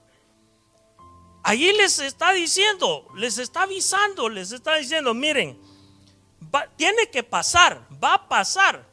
Allí 1.43 1.73
les 1.73 1.99
está 1.99 2.33
diciendo, 2.33 3.09
les 3.17 3.39
está 3.39 3.63
avisando, 3.63 4.29
les 4.29 4.53
está 4.53 4.77
diciendo, 4.77 5.13
miren, 5.13 5.61
tiene 6.77 7.11
que 7.11 7.23
pasar, 7.23 7.87
va 8.03 8.15
a 8.15 8.29
pasar, 8.29 8.87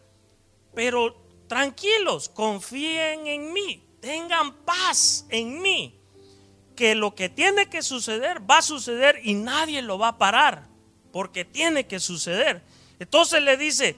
pero 0.74 1.16
tranquilos, 1.48 2.30
confíen 2.30 3.28
en 3.28 3.54
mí, 3.54 3.84
tengan 4.00 4.54
paz 4.66 5.26
en 5.30 5.62
mí, 5.62 6.00
que 6.76 6.96
lo 6.96 7.14
que 7.14 7.30
tiene 7.30 7.70
que 7.70 7.84
suceder 7.84 8.50
va 8.50 8.60
a 8.60 8.64
suceder 8.64 9.20
y 9.24 9.36
nadie 9.36 9.82
lo 9.82 10.00
va 10.00 10.10
a 10.10 10.18
parar, 10.18 10.68
porque 11.12 11.46
tiene 11.46 11.88
que 11.88 12.00
suceder. 12.00 12.62
Entonces 13.00 13.42
le 13.42 13.58
dice, 13.58 13.96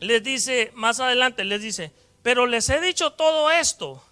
les 0.00 0.22
dice 0.22 0.70
más 0.74 1.00
adelante, 1.00 1.44
les 1.44 1.62
dice, 1.62 1.92
pero 2.22 2.46
les 2.46 2.68
he 2.68 2.80
dicho 2.80 3.12
todo 3.12 3.50
esto. 3.50 4.02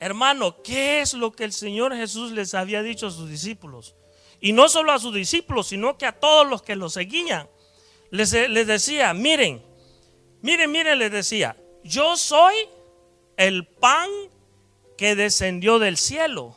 Hermano, 0.00 0.62
¿qué 0.62 1.00
es 1.00 1.14
lo 1.14 1.32
que 1.32 1.44
el 1.44 1.52
Señor 1.52 1.94
Jesús 1.94 2.32
les 2.32 2.54
había 2.54 2.82
dicho 2.82 3.06
a 3.06 3.10
sus 3.10 3.28
discípulos? 3.28 3.94
Y 4.40 4.52
no 4.52 4.68
solo 4.68 4.92
a 4.92 4.98
sus 4.98 5.14
discípulos, 5.14 5.68
sino 5.68 5.96
que 5.96 6.06
a 6.06 6.12
todos 6.12 6.46
los 6.46 6.62
que 6.62 6.76
lo 6.76 6.90
seguían. 6.90 7.48
les, 8.10 8.32
les 8.32 8.66
decía, 8.66 9.14
miren, 9.14 9.62
miren, 10.42 10.70
miren, 10.70 10.98
les 10.98 11.10
decía, 11.10 11.56
yo 11.82 12.16
soy 12.16 12.54
el 13.36 13.66
pan 13.66 14.10
que 14.96 15.14
descendió 15.16 15.78
del 15.78 15.96
cielo. 15.96 16.56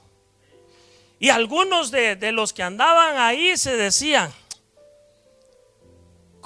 Y 1.19 1.29
algunos 1.29 1.91
de, 1.91 2.31
los 2.31 2.53
que 2.53 2.63
andaban 2.63 3.17
ahí 3.17 3.57
se 3.57 3.75
decían, 3.75 4.31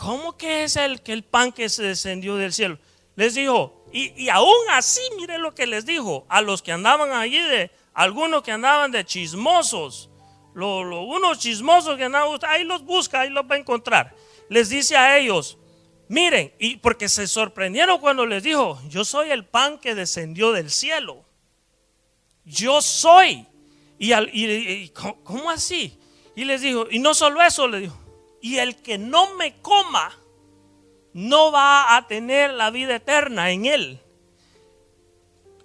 ¿cómo 0.01 0.35
que 0.35 0.63
es 0.63 0.77
el, 0.77 1.01
que 1.01 1.13
el 1.13 1.23
pan 1.23 1.51
que 1.51 1.69
se 1.69 1.83
descendió 1.83 2.35
del 2.35 2.53
cielo? 2.53 2.79
Les 3.15 3.35
dijo, 3.35 3.85
y, 3.93 4.29
aún 4.29 4.65
así, 4.71 5.01
mire 5.15 5.37
lo 5.37 5.53
que 5.53 5.67
les 5.67 5.85
dijo 5.85 6.25
a 6.27 6.41
los 6.41 6.63
que 6.63 6.71
andaban 6.71 7.11
allí, 7.11 7.39
de, 7.39 7.69
algunos 7.93 8.41
que 8.41 8.51
andaban 8.51 8.91
de 8.91 9.05
chismosos, 9.05 10.09
lo, 10.55 11.03
unos 11.03 11.37
chismosos 11.37 11.97
que 11.97 12.05
andaban, 12.05 12.39
ahí 12.47 12.63
los 12.63 12.83
busca, 12.83 13.21
ahí 13.21 13.29
los 13.29 13.45
va 13.45 13.55
a 13.55 13.59
encontrar. 13.59 14.15
Les 14.49 14.69
dice 14.69 14.97
a 14.97 15.19
ellos, 15.19 15.59
miren, 16.07 16.51
y 16.57 16.77
porque 16.77 17.07
se 17.07 17.27
sorprendieron 17.27 17.99
cuando 17.99 18.25
les 18.25 18.41
dijo, 18.41 18.81
yo 18.89 19.05
soy 19.05 19.29
el 19.29 19.45
pan 19.45 19.77
que 19.77 19.93
descendió 19.93 20.51
del 20.51 20.71
cielo. 20.71 21.23
Yo 22.43 22.81
soy. 22.81 23.45
Y, 23.99 24.13
y, 24.15 24.89
¿cómo 25.23 25.51
así? 25.51 25.99
Y 26.35 26.45
les 26.45 26.61
dijo, 26.61 26.87
y 26.89 26.97
no 26.97 27.13
solo 27.13 27.39
eso, 27.43 27.67
le 27.67 27.81
dijo, 27.81 28.01
y 28.41 28.57
el 28.57 28.81
que 28.81 28.97
no 28.97 29.35
me 29.35 29.61
coma 29.61 30.17
no 31.13 31.51
va 31.51 31.95
a 31.95 32.07
tener 32.07 32.51
la 32.51 32.71
vida 32.71 32.95
eterna 32.95 33.51
en 33.51 33.65
él. 33.65 34.01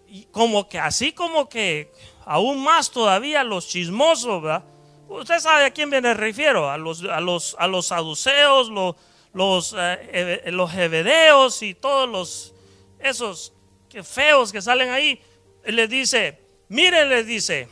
Y 0.06 0.24
como 0.26 0.68
que 0.68 0.78
así 0.78 1.12
como 1.12 1.48
que 1.48 1.90
aún 2.24 2.62
más 2.62 2.90
todavía 2.90 3.42
los 3.44 3.66
chismosos, 3.68 4.42
¿verdad? 4.42 4.64
Usted 5.08 5.38
sabe 5.38 5.64
a 5.64 5.70
quién 5.70 5.88
me 5.88 6.00
refiero, 6.14 6.68
a 6.68 6.76
los, 6.76 7.02
a 7.04 7.20
los, 7.20 7.56
a 7.58 7.66
los 7.68 7.86
saduceos, 7.86 8.68
los, 8.68 8.96
los, 9.32 9.74
eh, 9.78 10.42
los 10.46 10.74
hebedeos 10.74 11.62
y 11.62 11.74
todos 11.74 12.08
los, 12.08 12.54
esos 12.98 13.52
que 13.88 14.02
feos 14.02 14.52
que 14.52 14.60
salen 14.60 14.90
ahí. 14.90 15.20
Les 15.64 15.88
dice, 15.88 16.40
miren, 16.68 17.08
les 17.08 17.26
dice, 17.26 17.68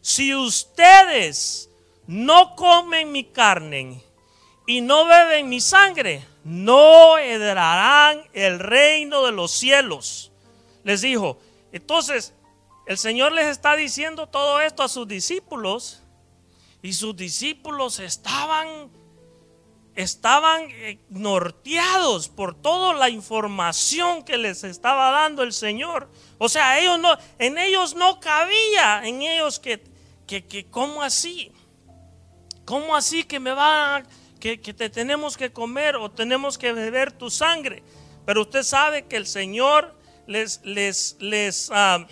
si 0.00 0.34
ustedes 0.34 1.70
no 2.06 2.54
comen 2.54 3.12
mi 3.12 3.24
carne 3.24 4.02
y 4.66 4.80
no 4.80 5.06
beben 5.06 5.48
mi 5.48 5.60
sangre, 5.60 6.26
no 6.44 7.18
heredarán 7.18 8.22
el 8.32 8.58
reino 8.58 9.24
de 9.24 9.32
los 9.32 9.50
cielos. 9.50 10.32
Les 10.84 11.00
dijo, 11.00 11.38
entonces 11.72 12.34
el 12.86 12.98
Señor 12.98 13.32
les 13.32 13.46
está 13.46 13.76
diciendo 13.76 14.26
todo 14.26 14.60
esto 14.60 14.82
a 14.82 14.88
sus 14.88 15.06
discípulos 15.06 16.02
y 16.82 16.92
sus 16.92 17.16
discípulos 17.16 18.00
estaban 18.00 18.90
estaban 19.94 20.70
eh, 20.70 20.98
norteados 21.10 22.28
por 22.28 22.54
toda 22.54 22.94
la 22.94 23.10
información 23.10 24.24
que 24.24 24.38
les 24.38 24.64
estaba 24.64 25.10
dando 25.10 25.42
el 25.42 25.52
Señor. 25.52 26.08
O 26.38 26.48
sea, 26.48 26.78
en 27.38 27.58
ellos 27.58 27.94
no 27.94 28.18
cabía, 28.18 29.02
en 29.04 29.20
ellos 29.22 29.58
que, 29.58 29.84
que, 30.26 30.46
que 30.46 30.64
¿cómo 30.66 31.02
así? 31.02 31.52
¿Cómo 32.64 32.96
así 32.96 33.24
que 33.24 33.38
me 33.38 33.52
va, 33.52 34.02
que, 34.42 34.74
te 34.74 34.90
tenemos 34.90 35.36
que 35.36 35.52
comer 35.52 35.96
o 35.96 36.10
tenemos 36.10 36.58
que 36.58 36.72
beber 36.72 37.12
tu 37.12 37.30
sangre? 37.30 37.82
Pero 38.26 38.42
usted 38.42 38.62
sabe 38.62 39.06
que 39.06 39.16
el 39.16 39.26
Señor 39.26 39.94
les, 40.26 40.60
les, 40.64 41.16
les, 41.20 41.70
ah, 41.72 42.06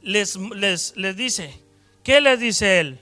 les, 0.00 0.36
les, 0.36 0.96
les 0.96 1.16
dice, 1.16 1.62
¿qué 2.02 2.20
les 2.20 2.40
dice 2.40 2.80
Él? 2.80 3.00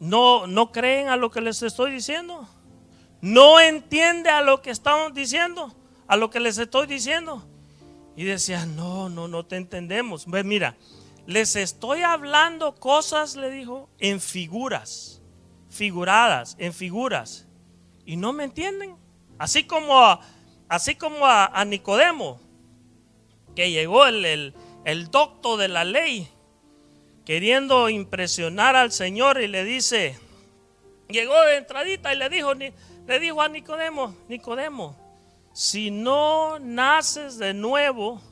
no, 0.00 0.46
no 0.46 0.72
creen 0.72 1.08
a 1.08 1.16
lo 1.16 1.30
que 1.30 1.40
les 1.40 1.62
estoy 1.62 1.92
diciendo. 1.92 2.48
No 3.20 3.58
entiende 3.58 4.30
a 4.30 4.42
lo 4.42 4.62
que 4.62 4.70
estamos 4.70 5.12
diciendo, 5.12 5.74
a 6.06 6.16
lo 6.16 6.30
que 6.30 6.40
les 6.40 6.58
estoy 6.58 6.86
diciendo. 6.86 7.44
Y 8.16 8.24
decía, 8.24 8.66
no, 8.66 9.08
no, 9.08 9.28
no 9.28 9.44
te 9.44 9.56
entendemos. 9.56 10.26
Mira, 10.26 10.76
les 11.26 11.56
estoy 11.56 12.02
hablando 12.02 12.74
cosas, 12.76 13.36
le 13.36 13.50
dijo, 13.50 13.88
en 13.98 14.20
figuras, 14.20 15.17
figuradas, 15.68 16.56
en 16.58 16.72
figuras. 16.72 17.46
Y 18.04 18.16
no 18.16 18.32
me 18.32 18.44
entienden. 18.44 18.96
Así 19.38 19.64
como 19.64 19.98
a, 20.00 20.20
así 20.68 20.94
como 20.94 21.26
a, 21.26 21.64
Nicodemo, 21.64 22.40
que 23.54 23.70
llegó 23.70 24.06
el, 24.06 24.24
el, 24.24 24.54
el 24.84 25.10
docto 25.10 25.56
de 25.56 25.68
la 25.68 25.84
ley 25.84 26.28
queriendo 27.28 27.90
impresionar 27.90 28.74
al 28.74 28.90
Señor 28.90 29.38
y 29.42 29.48
le 29.48 29.62
dice, 29.62 30.18
llegó 31.10 31.38
de 31.42 31.58
entradita 31.58 32.14
y 32.14 32.16
le 32.16 32.30
dijo, 32.30 32.54
le 32.54 33.20
dijo 33.20 33.42
a 33.42 33.48
Nicodemo, 33.50 34.16
Nicodemo, 34.30 34.96
si 35.52 35.90
no 35.90 36.58
naces 36.58 37.36
de 37.36 37.52
nuevo, 37.52 38.22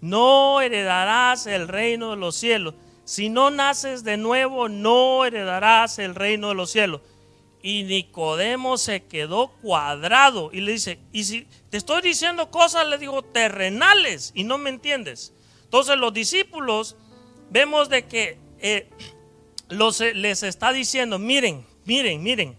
no 0.00 0.62
heredarás 0.62 1.46
el 1.46 1.68
reino 1.68 2.12
de 2.12 2.16
los 2.16 2.36
cielos. 2.36 2.72
Si 3.08 3.30
no 3.30 3.50
naces 3.50 4.04
de 4.04 4.18
nuevo, 4.18 4.68
no 4.68 5.24
heredarás 5.24 5.98
el 5.98 6.14
reino 6.14 6.50
de 6.50 6.54
los 6.54 6.70
cielos. 6.70 7.00
Y 7.62 7.84
Nicodemo 7.84 8.76
se 8.76 9.04
quedó 9.04 9.48
cuadrado 9.62 10.50
y 10.52 10.60
le 10.60 10.72
dice, 10.72 10.98
y 11.10 11.24
si 11.24 11.46
te 11.70 11.78
estoy 11.78 12.02
diciendo 12.02 12.50
cosas, 12.50 12.86
le 12.86 12.98
digo, 12.98 13.22
terrenales 13.22 14.30
y 14.34 14.44
no 14.44 14.58
me 14.58 14.68
entiendes. 14.68 15.32
Entonces 15.64 15.96
los 15.96 16.12
discípulos 16.12 16.96
vemos 17.48 17.88
de 17.88 18.04
que 18.04 18.36
eh, 18.58 18.90
los, 19.70 20.02
eh, 20.02 20.12
les 20.12 20.42
está 20.42 20.70
diciendo, 20.70 21.18
miren, 21.18 21.66
miren, 21.86 22.22
miren, 22.22 22.58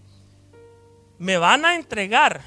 me 1.20 1.38
van 1.38 1.64
a 1.64 1.76
entregar, 1.76 2.42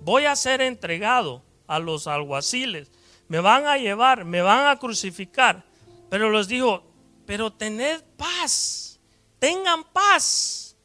voy 0.00 0.24
a 0.24 0.34
ser 0.34 0.62
entregado 0.62 1.42
a 1.66 1.78
los 1.78 2.06
alguaciles, 2.06 2.90
me 3.28 3.40
van 3.40 3.66
a 3.66 3.76
llevar, 3.76 4.24
me 4.24 4.40
van 4.40 4.66
a 4.66 4.78
crucificar, 4.78 5.62
pero 6.08 6.30
les 6.30 6.48
dijo, 6.48 6.84
pero 7.26 7.52
tened 7.52 8.02
paz, 8.16 9.00
tengan 9.38 9.84
paz. 9.84 10.76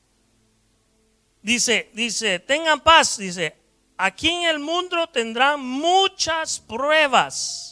Dice, 1.41 1.89
dice, 1.93 2.39
tengan 2.39 2.82
paz, 2.82 3.17
dice, 3.17 3.55
aquí 3.97 4.29
en 4.29 4.43
el 4.49 4.60
mundo 4.60 5.08
tendrán 5.08 5.60
muchas 5.60 6.60
pruebas 6.60 7.69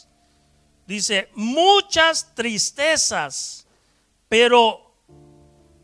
dice, 0.88 1.28
muchas 1.34 2.34
tristezas, 2.34 3.66
pero 4.28 4.94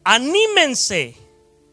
anímense 0.03 1.15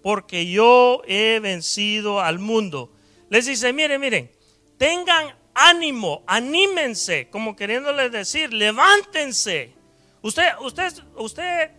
porque 0.04 0.46
yo 0.52 1.02
he 1.08 1.40
vencido 1.40 2.20
al 2.20 2.40
mundo. 2.40 2.92
Les 3.30 3.46
dice, 3.46 3.72
miren, 3.72 4.02
miren, 4.02 4.30
tengan 4.78 5.34
ánimo, 5.54 6.24
anímense, 6.28 7.30
como 7.30 7.56
queriéndoles 7.56 8.12
decir, 8.12 8.54
levántense. 8.54 9.74
Usted, 10.24 10.44
usted, 10.62 10.94
usted, 11.16 11.72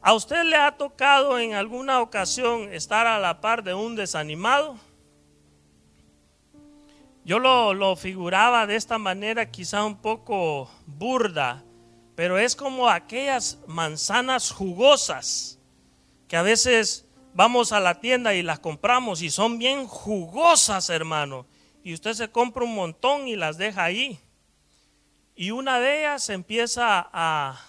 a 0.00 0.14
usted 0.14 0.44
le 0.44 0.56
ha 0.56 0.76
tocado 0.78 1.38
en 1.38 1.52
alguna 1.52 2.00
ocasión 2.00 2.72
estar 2.72 3.06
a 3.06 3.18
la 3.18 3.42
par 3.42 3.62
de 3.62 3.74
un 3.74 3.96
desanimado. 3.96 4.78
Yo 7.24 7.38
lo, 7.38 7.94
figuraba 7.96 8.66
de 8.66 8.76
esta 8.76 8.96
manera 8.96 9.50
quizá 9.50 9.84
un 9.84 9.96
poco 9.96 10.70
burda, 10.86 11.62
pero 12.16 12.38
es 12.38 12.56
como 12.56 12.88
aquellas 12.88 13.58
manzanas 13.66 14.50
jugosas 14.50 15.60
que 16.28 16.36
a 16.36 16.42
veces 16.42 17.06
vamos 17.34 17.72
a 17.72 17.80
la 17.80 18.00
tienda 18.00 18.34
y 18.34 18.42
las 18.42 18.58
compramos 18.58 19.20
y 19.20 19.28
son 19.28 19.58
bien 19.58 19.86
jugosas, 19.86 20.88
hermano. 20.88 21.46
Y 21.84 21.92
usted 21.92 22.14
se 22.14 22.30
compra 22.30 22.64
un 22.64 22.74
montón 22.74 23.28
y 23.28 23.36
las 23.36 23.58
deja 23.58 23.84
ahí. 23.84 24.18
Y 25.36 25.50
una 25.50 25.78
de 25.78 26.00
ellas 26.00 26.28
empieza 26.30 27.08
a 27.12 27.60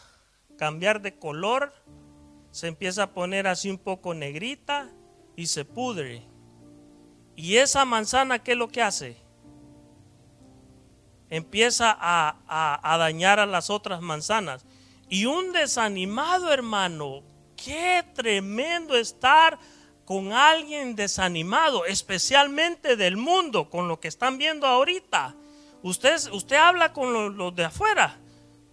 cambiar 0.64 1.02
de 1.02 1.18
color, 1.20 1.74
se 2.52 2.68
empieza 2.68 3.04
a 3.04 3.12
poner 3.12 3.48
así 3.48 3.70
un 3.70 3.78
poco 3.78 4.14
negrita 4.14 4.90
y 5.36 5.48
se 5.48 5.66
pudre. 5.66 6.26
Y 7.36 7.58
esa 7.58 7.84
manzana, 7.84 8.40
¿qué 8.40 8.54
es 8.54 8.58
lo 8.58 8.70
que 8.70 8.82
hace? 8.82 9.24
empieza 11.36 11.98
a, 12.00 12.98
dañar 13.00 13.40
a 13.40 13.48
las 13.48 13.72
otras 13.72 14.02
manzanas. 14.02 14.66
Y 15.10 15.26
un 15.26 15.52
desanimado 15.52 16.54
hermano, 16.54 17.24
qué 17.58 18.06
tremendo 18.14 18.96
estar 18.96 19.58
con 20.06 20.32
alguien 20.32 20.96
desanimado, 20.96 21.86
especialmente 21.86 22.96
del 22.96 23.18
mundo, 23.18 23.72
con 23.72 23.88
lo 23.88 24.00
que 24.00 24.10
están 24.10 24.38
viendo 24.38 24.68
ahorita. 24.68 25.36
Usted, 25.82 26.32
usted 26.32 26.56
habla 26.56 26.94
con 26.94 27.36
los, 27.36 27.56
de 27.56 27.66
afuera. 27.66 28.20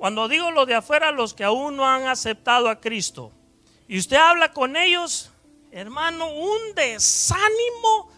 Cuando 0.01 0.29
digo 0.29 0.51
los 0.51 0.67
de 0.67 0.75
afuera, 0.75 1.13
los 1.13 1.35
que 1.35 1.45
aún 1.45 1.77
no 1.77 1.87
han 1.87 2.09
aceptado 2.09 2.71
a 2.71 2.81
Cristo. 2.81 3.33
Y 3.87 3.99
usted 3.99 4.17
habla 4.17 4.51
con 4.51 4.75
ellos, 4.75 5.31
hermano, 5.73 6.33
un 6.33 6.75
desánimo 6.75 8.11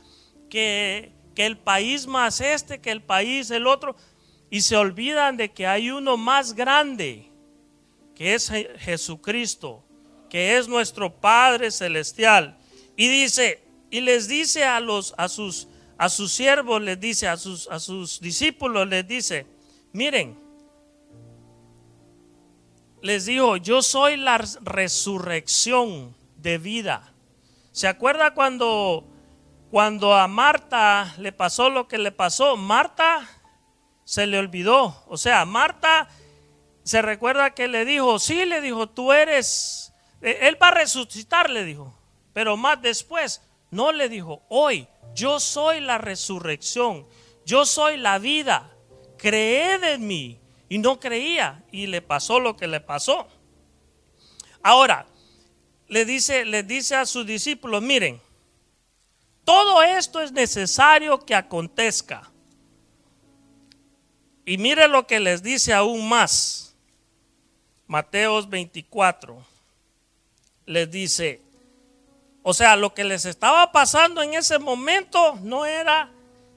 que, 0.49 1.11
que 1.35 1.45
el 1.45 1.59
país 1.59 2.07
más 2.07 2.40
este, 2.40 2.81
que 2.81 2.92
el 2.92 3.03
país 3.03 3.51
el 3.51 3.66
otro 3.66 3.97
y 4.49 4.61
se 4.61 4.77
olvidan 4.77 5.37
de 5.37 5.51
que 5.51 5.66
hay 5.66 5.90
uno 5.90 6.16
más 6.16 6.55
grande, 6.55 7.29
que 8.14 8.35
es 8.35 8.49
Jesucristo, 8.79 9.83
que 10.31 10.59
es 10.59 10.68
nuestro 10.68 11.12
Padre 11.12 11.73
Celestial. 11.73 12.59
Y 12.97 13.09
dice, 13.09 13.61
y 13.90 14.03
les 14.03 14.29
dice 14.29 14.62
a 14.62 14.79
los 14.79 15.14
a 15.18 15.29
sus 15.29 15.66
a 15.99 16.09
sus 16.09 16.31
siervos 16.33 16.81
les 16.81 17.01
dice 17.01 17.27
a 17.27 17.37
sus 17.37 17.68
a 17.68 17.81
sus 17.81 18.21
discípulos 18.21 18.87
les 18.87 19.09
dice, 19.09 19.47
miren, 19.92 20.41
les 23.03 23.27
dijo, 23.27 23.57
yo 23.57 23.83
soy 23.83 24.17
la 24.17 24.38
resurrección 24.38 26.17
de 26.37 26.59
vida. 26.59 27.12
¿Se 27.73 27.88
acuerda 27.88 28.35
cuando 28.35 29.05
cuando 29.71 30.12
a 30.15 30.29
Marta 30.29 31.15
le 31.17 31.33
pasó 31.33 31.71
lo 31.71 31.88
que 31.88 31.99
le 31.99 32.12
pasó? 32.12 32.57
Marta 32.57 33.27
se 34.05 34.27
le 34.27 34.38
olvidó, 34.38 35.03
o 35.09 35.17
sea, 35.17 35.45
Marta 35.47 36.09
se 36.85 37.01
recuerda 37.01 37.55
que 37.55 37.69
le 37.69 37.85
dijo, 37.85 38.19
sí, 38.19 38.45
le 38.45 38.61
dijo, 38.61 38.88
tú 38.88 39.12
eres, 39.12 39.95
e, 40.21 40.41
él 40.43 40.62
va 40.62 40.69
a 40.69 40.73
resucitar, 40.73 41.49
le 41.49 41.65
dijo, 41.65 41.95
pero 42.33 42.57
más 42.57 42.83
después, 42.83 43.41
no 43.71 43.93
le 43.93 44.09
dijo, 44.09 44.43
hoy 44.49 44.87
yo 45.15 45.41
soy 45.41 45.81
la 45.81 45.99
resurrección, 45.99 47.07
yo 47.47 47.65
soy 47.65 47.97
la 47.97 48.19
vida, 48.19 48.71
creed 49.17 49.83
en 49.85 50.07
mí. 50.07 50.41
Y 50.73 50.79
no 50.79 50.99
creía 50.99 51.63
y 51.71 51.87
le 51.87 52.01
pasó 52.01 52.41
lo 52.41 52.57
que 52.57 52.67
le 52.67 52.81
pasó. 52.81 53.29
Ahora, 54.63 55.07
le 55.87 56.07
dice, 56.07 56.47
le 56.47 56.63
dice 56.63 56.97
a 56.97 57.05
sus 57.05 57.27
discípulos, 57.27 57.83
miren, 57.83 58.23
todo 59.45 59.83
esto 59.83 60.23
es 60.23 60.33
necesario 60.33 61.19
que 61.27 61.35
acontezca. 61.35 62.33
Y 64.47 64.57
mire 64.57 64.89
lo 64.89 65.07
que 65.07 65.21
les 65.21 65.43
dice 65.43 65.75
aún 65.75 66.09
más. 66.09 66.75
Mateos 67.87 68.49
24 68.49 69.45
les 70.65 70.91
dice, 70.91 71.43
o 72.43 72.55
sea, 72.55 72.77
lo 72.77 72.95
que 72.95 73.05
les 73.05 73.27
estaba 73.27 73.73
pasando 73.73 74.23
en 74.23 74.33
ese 74.33 74.59
momento 74.59 75.39
no 75.43 75.67
era, 75.67 76.11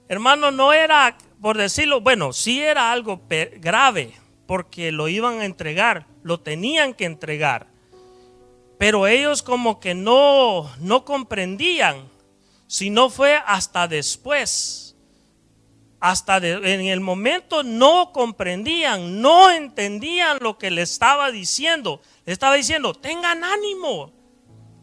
hermano, 0.08 0.52
no 0.52 0.72
era, 0.72 1.18
por 1.46 1.60
decirlo, 1.60 2.02
bueno, 2.02 2.34
sí 2.34 2.60
era 2.60 2.92
algo 2.92 3.22
grave, 3.58 4.14
porque 4.48 4.92
lo 4.92 5.08
iban 5.10 5.42
a 5.42 5.46
entregar, 5.46 6.08
lo 6.24 6.40
tenían 6.40 6.96
que 6.96 7.06
entregar. 7.06 7.68
Pero 8.80 9.06
ellos 9.06 9.44
como 9.44 9.80
que 9.80 9.94
no, 9.94 10.72
no 10.80 11.06
comprendían, 11.06 12.10
sino 12.66 13.12
fue 13.12 13.40
hasta 13.46 13.88
después 13.88 14.96
hasta 16.00 16.38
en 16.38 16.88
el 16.88 17.00
momento 17.00 17.62
no 17.62 18.12
comprendían, 18.12 19.22
no 19.22 19.52
entendían 19.52 20.40
lo 20.42 20.58
que 20.58 20.72
le 20.72 20.82
estaba 20.82 21.30
diciendo. 21.30 22.02
Le 22.26 22.34
estaba 22.34 22.56
diciendo, 22.56 22.96
tengan 22.96 23.44
ánimo, 23.44 24.12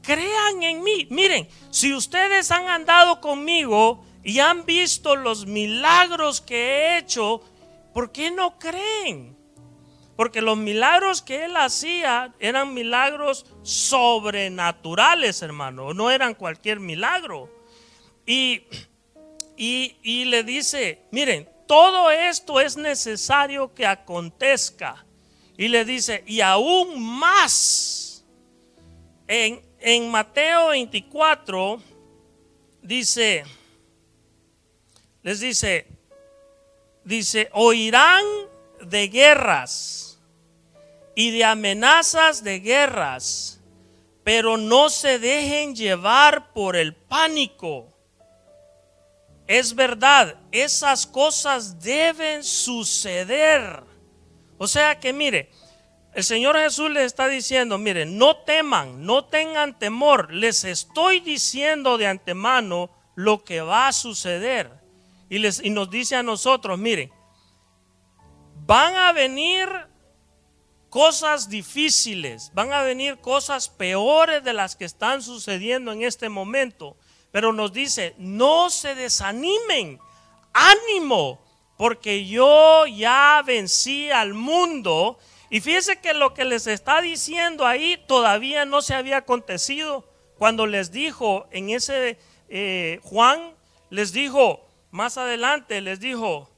crean 0.01 0.63
en 0.63 0.85
mí. 0.85 1.09
Miren, 1.11 1.49
si 1.71 1.93
ustedes 1.93 2.53
han 2.53 2.69
andado 2.69 3.21
conmigo 3.21 4.05
y 4.23 4.39
han 4.41 4.65
visto 4.65 5.17
los 5.17 5.47
milagros 5.47 6.41
que 6.41 6.57
he 6.57 6.99
hecho, 6.99 7.43
¿por 7.93 8.13
qué 8.13 8.31
no 8.31 8.59
creen? 8.59 9.37
Porque 10.17 10.41
los 10.41 10.57
milagros 10.57 11.23
que 11.23 11.45
él 11.45 11.57
hacía 11.57 12.33
eran 12.39 12.75
milagros 12.75 13.47
sobrenaturales, 13.63 15.43
hermano, 15.43 15.95
no 15.95 16.11
eran 16.11 16.35
cualquier 16.35 16.81
milagro. 16.81 17.51
Y 18.27 18.63
y, 19.57 20.25
le 20.25 20.43
dice, 20.43 21.03
miren, 21.11 21.49
todo 21.69 22.11
esto 22.11 22.61
es 22.61 22.77
necesario 22.77 23.73
que 23.75 23.87
acontezca. 23.87 25.05
Y 25.57 25.69
le 25.69 25.85
dice, 25.85 26.25
y 26.27 26.41
aún 26.41 27.01
más, 27.01 28.25
en, 29.29 29.61
en 29.79 30.11
Mateo 30.11 30.69
24, 30.69 31.81
dice, 32.83 33.45
les 35.23 35.41
dice, 35.41 35.87
dice, 37.05 37.49
oirán 37.53 38.25
de 38.81 39.09
guerras 39.09 40.21
y 41.15 41.31
de 41.31 41.45
amenazas 41.45 42.43
de 42.43 42.61
guerras, 42.61 43.61
pero 44.25 44.57
no 44.57 44.89
se 44.89 45.19
dejen 45.19 45.75
llevar 45.75 46.53
por 46.53 46.77
el 46.77 46.95
pánico 46.95 47.93
es 49.47 49.75
verdad, 49.75 50.37
esas 50.51 51.07
cosas 51.07 51.81
deben 51.81 52.43
suceder. 52.43 53.83
O 54.57 54.67
sea 54.67 54.99
que 54.99 55.13
mire, 55.13 55.51
el 56.15 56.25
Señor 56.25 56.57
Jesús 56.57 56.91
les 56.91 57.05
está 57.05 57.29
diciendo, 57.29 57.77
mire, 57.77 58.07
no 58.07 58.37
teman, 58.37 59.05
no 59.05 59.27
tengan 59.27 59.79
temor, 59.79 60.33
les 60.33 60.65
estoy 60.65 61.21
diciendo 61.21 61.99
de 61.99 62.07
antemano 62.07 62.91
lo 63.15 63.45
que 63.45 63.61
va 63.61 63.89
a 63.89 63.93
suceder. 63.93 64.71
Y, 65.33 65.39
les, 65.39 65.65
y 65.65 65.71
nos 65.71 65.89
dice 65.89 66.15
a 66.15 66.23
nosotros, 66.23 66.79
miren, 66.79 67.11
van 68.67 68.95
a 68.97 69.13
venir 69.13 69.67
cosas 70.91 71.49
difíciles, 71.49 72.51
van 72.53 72.71
a 72.75 72.83
venir 72.83 73.17
cosas 73.17 73.71
peores 73.71 74.45
de 74.45 74.53
las 74.53 74.77
que 74.77 74.85
están 74.85 75.23
sucediendo 75.23 75.91
en 75.91 76.03
este 76.03 76.29
momento. 76.29 76.99
Pero 77.31 77.55
nos 77.55 77.73
dice, 77.73 78.15
no 78.19 78.69
se 78.69 78.95
desanimen, 78.95 79.99
ánimo, 80.53 81.43
porque 81.79 82.27
yo 82.27 82.85
ya 82.85 83.43
vencí 83.43 84.11
al 84.11 84.35
mundo. 84.35 85.19
Y 85.49 85.63
fíjense 85.63 85.99
que 85.99 86.13
lo 86.13 86.35
que 86.35 86.45
les 86.45 86.67
está 86.67 87.01
diciendo 87.01 87.65
ahí 87.65 87.99
todavía 88.07 88.67
no 88.67 88.83
se 88.83 88.93
había 88.93 89.17
acontecido. 89.17 90.07
Cuando 90.37 90.67
les 90.67 90.93
dijo 90.93 91.47
en 91.53 91.71
ese 91.71 92.19
eh, 92.51 93.01
Juan, 93.03 93.55
les 93.89 94.13
dijo, 94.13 94.69
más 94.93 95.19
adelante 95.19 95.81
les 95.81 95.99
dijo, 95.99 96.51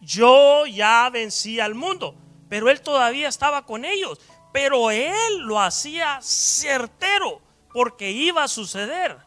yo 0.00 0.66
ya 0.66 1.10
vencí 1.10 1.60
al 1.60 1.74
mundo. 1.74 2.16
Pero 2.48 2.70
él 2.70 2.80
todavía 2.80 3.28
estaba 3.28 3.66
con 3.66 3.84
ellos. 3.84 4.20
Pero 4.52 4.90
él 4.90 5.38
lo 5.40 5.60
hacía 5.60 6.18
certero 6.22 7.42
porque 7.72 8.10
iba 8.10 8.44
a 8.44 8.48
suceder. 8.48 9.18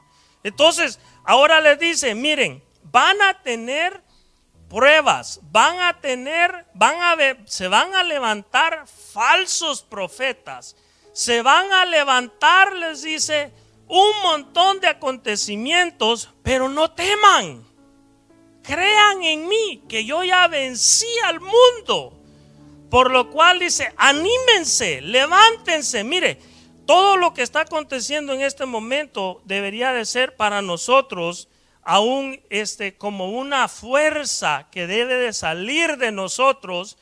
Entonces, 0.43 0.99
ahora 1.25 1.59
les 1.59 1.79
dice, 1.79 2.15
miren, 2.15 2.63
van 2.83 3.21
a 3.21 3.41
tener 3.41 4.03
pruebas, 4.69 5.41
van 5.51 5.81
a 5.81 5.99
tener, 5.99 6.65
van 6.73 7.01
a 7.01 7.15
ver, 7.15 7.39
se 7.45 7.67
van 7.67 7.93
a 7.93 8.03
levantar 8.03 8.85
falsos 8.87 9.81
profetas, 9.81 10.75
se 11.13 11.41
van 11.41 11.71
a 11.73 11.85
levantar, 11.85 12.73
les 12.73 13.01
dice, 13.01 13.53
un 13.87 14.11
montón 14.23 14.79
de 14.79 14.87
acontecimientos, 14.87 16.29
pero 16.43 16.69
no 16.69 16.91
teman. 16.91 17.74
Crean 18.65 19.23
en 19.23 19.47
mí 19.47 19.83
que 19.87 20.05
yo 20.05 20.23
ya 20.23 20.47
vencí 20.47 21.07
al 21.25 21.39
mundo. 21.39 22.13
Por 22.89 23.11
lo 23.11 23.29
cual 23.29 23.59
dice, 23.59 23.93
anímense, 23.97 25.01
levántense. 25.01 26.03
Mire, 26.03 26.39
todo 26.85 27.17
lo 27.17 27.33
que 27.33 27.41
está 27.41 27.61
aconteciendo 27.61 28.33
en 28.33 28.41
este 28.41 28.65
momento 28.65 29.41
debería 29.45 29.91
de 29.91 30.05
ser 30.05 30.35
para 30.35 30.61
nosotros 30.61 31.49
aún 31.85 32.41
este, 32.49 32.97
como 32.97 33.29
una 33.29 33.67
fuerza 33.67 34.67
que 34.71 34.87
debe 34.87 35.15
de 35.15 35.33
salir 35.33 35.97
de 35.97 36.11
nosotros, 36.11 36.97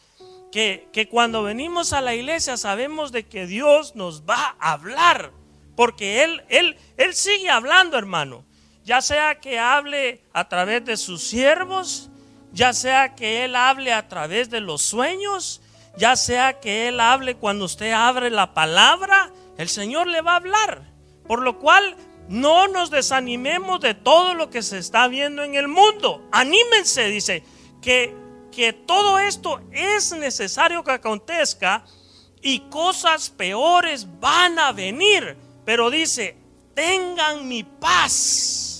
que, 0.51 0.87
que 0.91 1.07
cuando 1.07 1.41
venimos 1.41 1.93
a 1.93 2.01
la 2.01 2.13
iglesia 2.13 2.57
sabemos 2.57 3.11
de 3.11 3.25
que 3.25 3.47
Dios 3.47 3.95
nos 3.95 4.23
va 4.23 4.55
a 4.59 4.73
hablar, 4.73 5.31
porque 5.75 6.23
Él, 6.23 6.43
Él, 6.49 6.77
Él 6.97 7.13
sigue 7.13 7.49
hablando, 7.49 7.97
hermano, 7.97 8.43
ya 8.83 9.01
sea 9.01 9.39
que 9.39 9.59
hable 9.59 10.21
a 10.33 10.47
través 10.49 10.83
de 10.85 10.97
sus 10.97 11.23
siervos, 11.23 12.09
ya 12.51 12.73
sea 12.73 13.15
que 13.15 13.45
Él 13.45 13.55
hable 13.55 13.93
a 13.93 14.07
través 14.07 14.49
de 14.49 14.59
los 14.59 14.81
sueños, 14.81 15.61
ya 15.97 16.15
sea 16.15 16.59
que 16.59 16.87
Él 16.87 16.99
hable 16.99 17.35
cuando 17.35 17.65
usted 17.65 17.91
abre 17.91 18.29
la 18.29 18.53
palabra, 18.53 19.31
el 19.57 19.69
Señor 19.69 20.07
le 20.07 20.21
va 20.21 20.33
a 20.33 20.37
hablar. 20.37 20.83
Por 21.27 21.41
lo 21.41 21.59
cual 21.59 21.95
no 22.27 22.67
nos 22.67 22.89
desanimemos 22.89 23.79
de 23.79 23.93
todo 23.93 24.33
lo 24.33 24.49
que 24.49 24.61
se 24.61 24.77
está 24.77 25.07
viendo 25.07 25.43
en 25.43 25.55
el 25.55 25.67
mundo. 25.67 26.27
Anímense, 26.31 27.07
dice, 27.07 27.43
que, 27.81 28.15
que 28.51 28.73
todo 28.73 29.19
esto 29.19 29.61
es 29.71 30.11
necesario 30.13 30.83
que 30.83 30.91
acontezca 30.91 31.85
y 32.41 32.59
cosas 32.69 33.29
peores 33.29 34.07
van 34.19 34.59
a 34.59 34.71
venir. 34.71 35.37
Pero 35.65 35.89
dice, 35.89 36.35
tengan 36.73 37.47
mi 37.47 37.63
paz. 37.63 38.72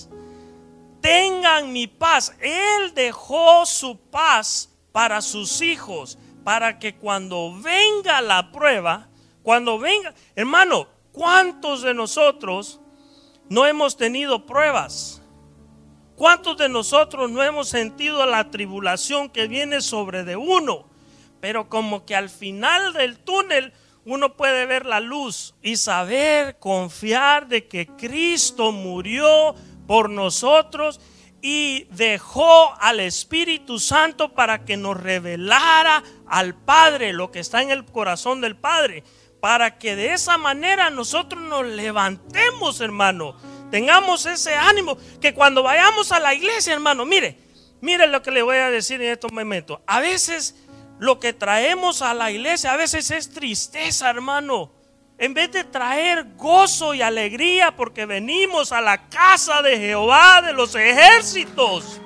Tengan 1.04 1.70
mi 1.70 1.86
paz. 1.86 2.34
Él 2.40 2.94
dejó 2.94 3.66
su 3.66 3.98
paz 3.98 4.70
para 4.90 5.20
sus 5.20 5.60
hijos, 5.60 6.16
para 6.44 6.78
que 6.78 6.96
cuando 6.96 7.54
venga 7.60 8.22
la 8.22 8.50
prueba, 8.50 9.10
cuando 9.42 9.78
venga, 9.78 10.14
hermano, 10.34 10.88
¿cuántos 11.12 11.82
de 11.82 11.92
nosotros 11.92 12.80
no 13.50 13.66
hemos 13.66 13.98
tenido 13.98 14.46
pruebas? 14.46 15.20
¿Cuántos 16.16 16.56
de 16.56 16.70
nosotros 16.70 17.30
no 17.30 17.42
hemos 17.42 17.68
sentido 17.68 18.24
la 18.24 18.50
tribulación 18.50 19.28
que 19.28 19.46
viene 19.46 19.82
sobre 19.82 20.24
de 20.24 20.36
uno? 20.36 20.88
Pero 21.38 21.68
como 21.68 22.06
que 22.06 22.16
al 22.16 22.30
final 22.30 22.94
del 22.94 23.18
túnel 23.18 23.74
uno 24.06 24.38
puede 24.38 24.64
ver 24.64 24.86
la 24.86 25.00
luz 25.00 25.54
y 25.60 25.76
saber, 25.76 26.58
confiar 26.58 27.46
de 27.46 27.68
que 27.68 27.88
Cristo 27.88 28.72
murió 28.72 29.54
por 29.86 30.10
nosotros 30.10 31.00
y 31.46 31.84
dejó 31.90 32.74
al 32.80 33.00
Espíritu 33.00 33.78
Santo 33.78 34.32
para 34.32 34.64
que 34.64 34.78
nos 34.78 34.98
revelara 34.98 36.02
al 36.26 36.54
Padre 36.54 37.12
lo 37.12 37.30
que 37.30 37.40
está 37.40 37.60
en 37.60 37.70
el 37.70 37.84
corazón 37.84 38.40
del 38.40 38.56
Padre, 38.56 39.04
para 39.40 39.76
que 39.76 39.94
de 39.94 40.14
esa 40.14 40.38
manera 40.38 40.88
nosotros 40.88 41.42
nos 41.42 41.66
levantemos, 41.66 42.80
hermano, 42.80 43.36
tengamos 43.70 44.24
ese 44.24 44.54
ánimo, 44.54 44.96
que 45.20 45.34
cuando 45.34 45.62
vayamos 45.62 46.12
a 46.12 46.20
la 46.20 46.32
iglesia, 46.32 46.72
hermano, 46.72 47.04
mire, 47.04 47.38
mire 47.82 48.06
lo 48.06 48.22
que 48.22 48.30
le 48.30 48.40
voy 48.40 48.56
a 48.56 48.70
decir 48.70 49.02
en 49.02 49.12
estos 49.12 49.30
momentos. 49.30 49.80
A 49.86 50.00
veces 50.00 50.54
lo 50.98 51.20
que 51.20 51.34
traemos 51.34 52.00
a 52.00 52.14
la 52.14 52.30
iglesia, 52.30 52.72
a 52.72 52.78
veces 52.78 53.10
es 53.10 53.30
tristeza, 53.30 54.08
hermano. 54.08 54.72
En 55.16 55.32
vez 55.32 55.52
de 55.52 55.64
traer 55.64 56.26
gozo 56.36 56.92
y 56.92 57.00
alegría 57.00 57.76
porque 57.76 58.04
venimos 58.04 58.72
a 58.72 58.80
la 58.80 59.08
casa 59.08 59.62
de 59.62 59.78
Jehová 59.78 60.42
de 60.42 60.52
los 60.52 60.74
ejércitos. 60.74 62.00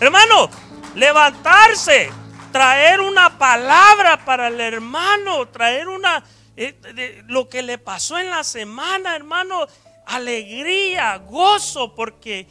Hermano, 0.00 0.50
levantarse, 0.94 2.10
traer 2.50 3.00
una 3.00 3.38
palabra 3.38 4.24
para 4.24 4.48
el 4.48 4.60
hermano, 4.60 5.46
traer 5.48 5.88
una 5.88 6.24
eh, 6.56 7.22
lo 7.28 7.48
que 7.48 7.62
le 7.62 7.78
pasó 7.78 8.18
en 8.18 8.30
la 8.30 8.42
semana, 8.42 9.14
hermano, 9.14 9.68
alegría, 10.06 11.16
gozo, 11.18 11.94
porque 11.94 12.48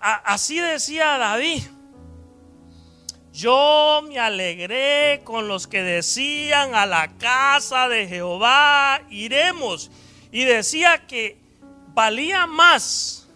así 0.00 0.58
decía 0.58 1.16
David. 1.18 1.62
Yo 3.38 4.02
me 4.02 4.18
alegré 4.18 5.20
con 5.22 5.46
los 5.46 5.68
que 5.68 5.80
decían 5.80 6.74
a 6.74 6.86
la 6.86 7.16
casa 7.18 7.88
de 7.88 8.08
Jehová 8.08 9.00
iremos. 9.10 9.92
Y 10.32 10.42
decía 10.42 11.06
que 11.06 11.38
valía 11.94 12.48
más 12.48 13.28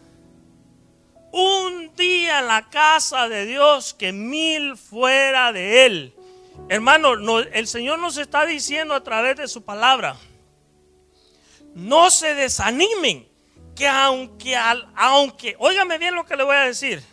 un 1.30 1.94
día 1.94 2.40
en 2.40 2.48
la 2.48 2.68
casa 2.68 3.28
de 3.28 3.46
Dios 3.46 3.94
que 3.94 4.12
mil 4.12 4.76
fuera 4.76 5.52
de 5.52 5.86
él. 5.86 6.14
Hermano, 6.68 7.38
el 7.38 7.68
Señor 7.68 8.00
nos 8.00 8.16
está 8.16 8.44
diciendo 8.44 8.94
a 8.94 9.04
través 9.04 9.36
de 9.36 9.46
su 9.46 9.62
palabra, 9.62 10.16
no 11.76 12.10
se 12.10 12.34
desanimen, 12.34 13.28
que 13.76 13.86
aunque, 13.86 14.56
aunque, 14.96 15.54
óigame 15.60 15.98
bien 15.98 16.16
lo 16.16 16.26
que 16.26 16.34
le 16.34 16.42
voy 16.42 16.56
a 16.56 16.62
decir, 16.62 17.04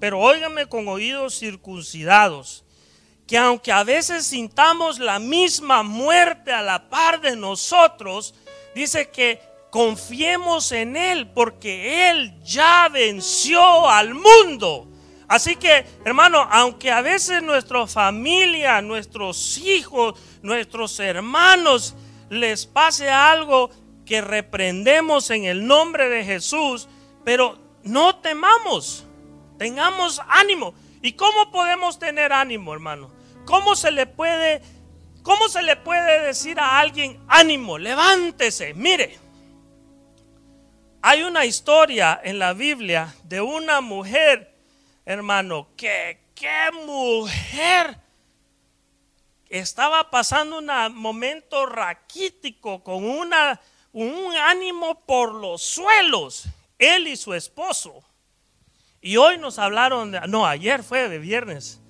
pero 0.00 0.20
óigame 0.20 0.66
con 0.66 0.88
oídos 0.88 1.38
circuncidados, 1.38 2.64
que 3.26 3.36
aunque 3.36 3.72
a 3.72 3.84
veces 3.84 4.26
sintamos 4.26 4.98
la 4.98 5.18
misma 5.18 5.82
muerte 5.82 6.52
a 6.52 6.62
la 6.62 6.88
par 6.88 7.20
de 7.20 7.36
nosotros, 7.36 8.34
dice 8.74 9.10
que 9.10 9.40
confiemos 9.70 10.72
en 10.72 10.96
Él 10.96 11.28
porque 11.28 12.10
Él 12.10 12.42
ya 12.42 12.88
venció 12.88 13.88
al 13.88 14.14
mundo. 14.14 14.88
Así 15.28 15.56
que, 15.56 15.84
hermano, 16.06 16.48
aunque 16.50 16.90
a 16.90 17.02
veces 17.02 17.42
nuestra 17.42 17.86
familia, 17.86 18.80
nuestros 18.80 19.58
hijos, 19.58 20.18
nuestros 20.40 20.98
hermanos 21.00 21.94
les 22.30 22.66
pase 22.66 23.10
algo 23.10 23.70
que 24.06 24.22
reprendemos 24.22 25.28
en 25.30 25.44
el 25.44 25.66
nombre 25.66 26.08
de 26.08 26.24
Jesús, 26.24 26.88
pero 27.24 27.58
no 27.82 28.16
temamos. 28.16 29.04
Tengamos 29.58 30.20
ánimo. 30.28 30.74
¿Y 31.02 31.12
cómo 31.12 31.50
podemos 31.50 31.98
tener 31.98 32.32
ánimo, 32.32 32.72
hermano? 32.72 33.10
¿Cómo 33.44 33.76
se 33.76 33.90
le 33.90 34.06
puede 34.06 34.62
cómo 35.22 35.48
se 35.48 35.62
le 35.62 35.76
puede 35.76 36.22
decir 36.22 36.58
a 36.58 36.78
alguien 36.78 37.20
ánimo, 37.28 37.76
levántese? 37.76 38.72
Mire, 38.72 39.18
hay 41.02 41.22
una 41.22 41.44
historia 41.44 42.20
en 42.24 42.38
la 42.38 42.54
Biblia 42.54 43.14
de 43.24 43.40
una 43.40 43.80
mujer, 43.80 44.54
hermano, 45.04 45.68
que 45.76 46.18
qué 46.34 46.70
mujer 46.86 47.98
estaba 49.48 50.10
pasando 50.10 50.58
un 50.58 50.94
momento 50.94 51.66
raquítico 51.66 52.82
con 52.82 53.04
una, 53.04 53.60
un 53.92 54.34
ánimo 54.36 55.04
por 55.04 55.34
los 55.34 55.62
suelos, 55.62 56.46
él 56.78 57.08
y 57.08 57.16
su 57.16 57.34
esposo. 57.34 58.02
Y 59.00 59.16
hoy 59.16 59.38
nos 59.38 59.58
hablaron, 59.58 60.10
de, 60.10 60.20
no, 60.28 60.46
ayer 60.46 60.82
fue 60.82 61.08
de 61.08 61.18
viernes. 61.18 61.80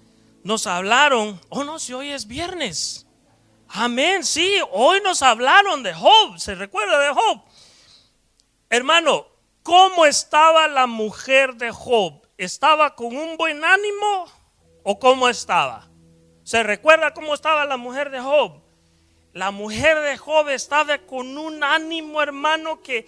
Nos 0.45 0.67
hablaron, 0.67 1.41
oh 1.49 1.65
no, 1.65 1.79
si 1.79 1.93
hoy 1.93 2.11
es 2.11 2.27
viernes. 2.27 3.07
Amén, 3.69 4.25
sí, 4.25 4.57
hoy 4.73 5.01
nos 5.03 5.23
hablaron 5.23 5.83
de 5.83 5.93
Job, 5.93 6.39
se 6.39 6.55
recuerda 6.55 6.99
de 7.01 7.13
Job. 7.13 7.43
Hermano, 8.71 9.27
¿cómo 9.63 10.07
estaba 10.07 10.69
la 10.69 10.87
mujer 10.87 11.55
de 11.55 11.71
Job? 11.71 12.23
¿Estaba 12.39 12.95
con 12.95 13.17
un 13.17 13.37
buen 13.37 13.65
ánimo 13.65 14.27
o 14.85 14.99
cómo 14.99 15.29
estaba? 15.29 15.89
¿Se 16.45 16.63
recuerda 16.63 17.13
cómo 17.13 17.35
estaba 17.35 17.65
la 17.67 17.77
mujer 17.77 18.11
de 18.11 18.21
Job? 18.21 18.63
La 19.35 19.51
mujer 19.51 20.01
de 20.01 20.17
Job 20.17 20.49
estaba 20.49 20.99
con 20.99 21.37
un 21.37 21.63
ánimo, 21.63 22.23
hermano, 22.23 22.81
que, 22.81 23.07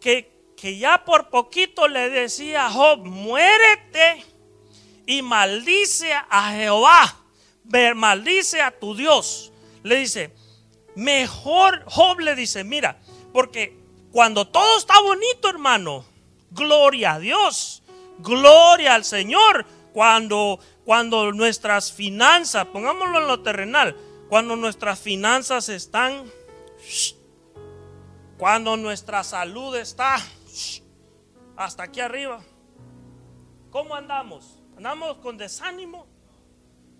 que 0.00 0.31
que 0.62 0.78
ya 0.78 1.04
por 1.04 1.28
poquito 1.28 1.88
le 1.88 2.08
decía 2.08 2.66
a 2.66 2.70
Job, 2.70 3.00
muérete 3.04 4.24
y 5.06 5.20
maldice 5.20 6.12
a 6.12 6.52
Jehová, 6.52 7.16
maldice 7.96 8.62
a 8.62 8.70
tu 8.70 8.94
Dios. 8.94 9.50
Le 9.82 9.96
dice, 9.96 10.32
mejor 10.94 11.82
Job 11.86 12.20
le 12.20 12.36
dice, 12.36 12.62
mira, 12.62 13.00
porque 13.32 13.76
cuando 14.12 14.46
todo 14.46 14.78
está 14.78 15.00
bonito, 15.00 15.48
hermano, 15.48 16.04
gloria 16.52 17.14
a 17.14 17.18
Dios, 17.18 17.82
gloria 18.20 18.94
al 18.94 19.04
Señor, 19.04 19.66
cuando, 19.92 20.60
cuando 20.84 21.32
nuestras 21.32 21.90
finanzas, 21.92 22.66
pongámoslo 22.66 23.18
en 23.18 23.26
lo 23.26 23.42
terrenal, 23.42 23.96
cuando 24.28 24.54
nuestras 24.54 25.00
finanzas 25.00 25.68
están, 25.68 26.22
cuando 28.38 28.76
nuestra 28.76 29.24
salud 29.24 29.74
está 29.74 30.24
hasta 31.56 31.84
aquí 31.84 32.00
arriba. 32.00 32.40
¿Cómo 33.70 33.94
andamos? 33.94 34.62
¿Andamos 34.76 35.18
con 35.18 35.36
desánimo? 35.36 36.06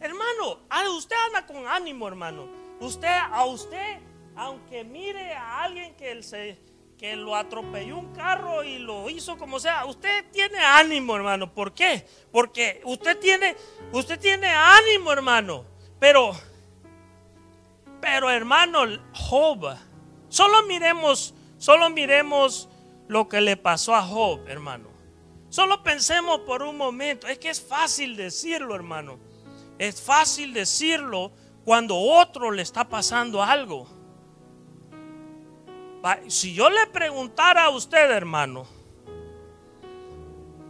Hermano, 0.00 0.58
usted 0.96 1.16
anda 1.26 1.46
con 1.46 1.66
ánimo, 1.66 2.08
hermano. 2.08 2.48
Usted, 2.80 3.08
a 3.08 3.44
usted, 3.44 3.98
aunque 4.34 4.82
mire 4.82 5.32
a 5.34 5.62
alguien 5.62 5.94
que, 5.94 6.22
se, 6.22 6.58
que 6.98 7.14
lo 7.14 7.36
atropelló 7.36 7.98
un 7.98 8.12
carro 8.12 8.64
y 8.64 8.78
lo 8.78 9.08
hizo 9.08 9.38
como 9.38 9.60
sea, 9.60 9.84
usted 9.84 10.24
tiene 10.32 10.58
ánimo, 10.58 11.14
hermano. 11.14 11.52
¿Por 11.52 11.72
qué? 11.72 12.06
Porque 12.32 12.80
usted 12.84 13.18
tiene, 13.20 13.56
usted 13.92 14.18
tiene 14.18 14.48
ánimo, 14.48 15.12
hermano. 15.12 15.64
Pero, 16.00 16.32
pero 18.00 18.28
hermano, 18.28 18.80
Job, 19.12 19.76
solo 20.28 20.62
miremos, 20.64 21.32
solo 21.58 21.90
miremos 21.90 22.68
lo 23.12 23.28
que 23.28 23.40
le 23.40 23.56
pasó 23.56 23.94
a 23.94 24.02
Job, 24.02 24.48
hermano. 24.48 24.88
Solo 25.50 25.82
pensemos 25.82 26.40
por 26.40 26.62
un 26.62 26.76
momento. 26.76 27.26
Es 27.26 27.38
que 27.38 27.50
es 27.50 27.60
fácil 27.60 28.16
decirlo, 28.16 28.74
hermano. 28.74 29.18
Es 29.78 30.00
fácil 30.00 30.54
decirlo 30.54 31.30
cuando 31.64 31.96
otro 31.96 32.50
le 32.50 32.62
está 32.62 32.88
pasando 32.88 33.42
algo. 33.42 33.86
Si 36.28 36.54
yo 36.54 36.70
le 36.70 36.86
preguntara 36.86 37.64
a 37.64 37.70
usted, 37.70 38.10
hermano, 38.10 38.66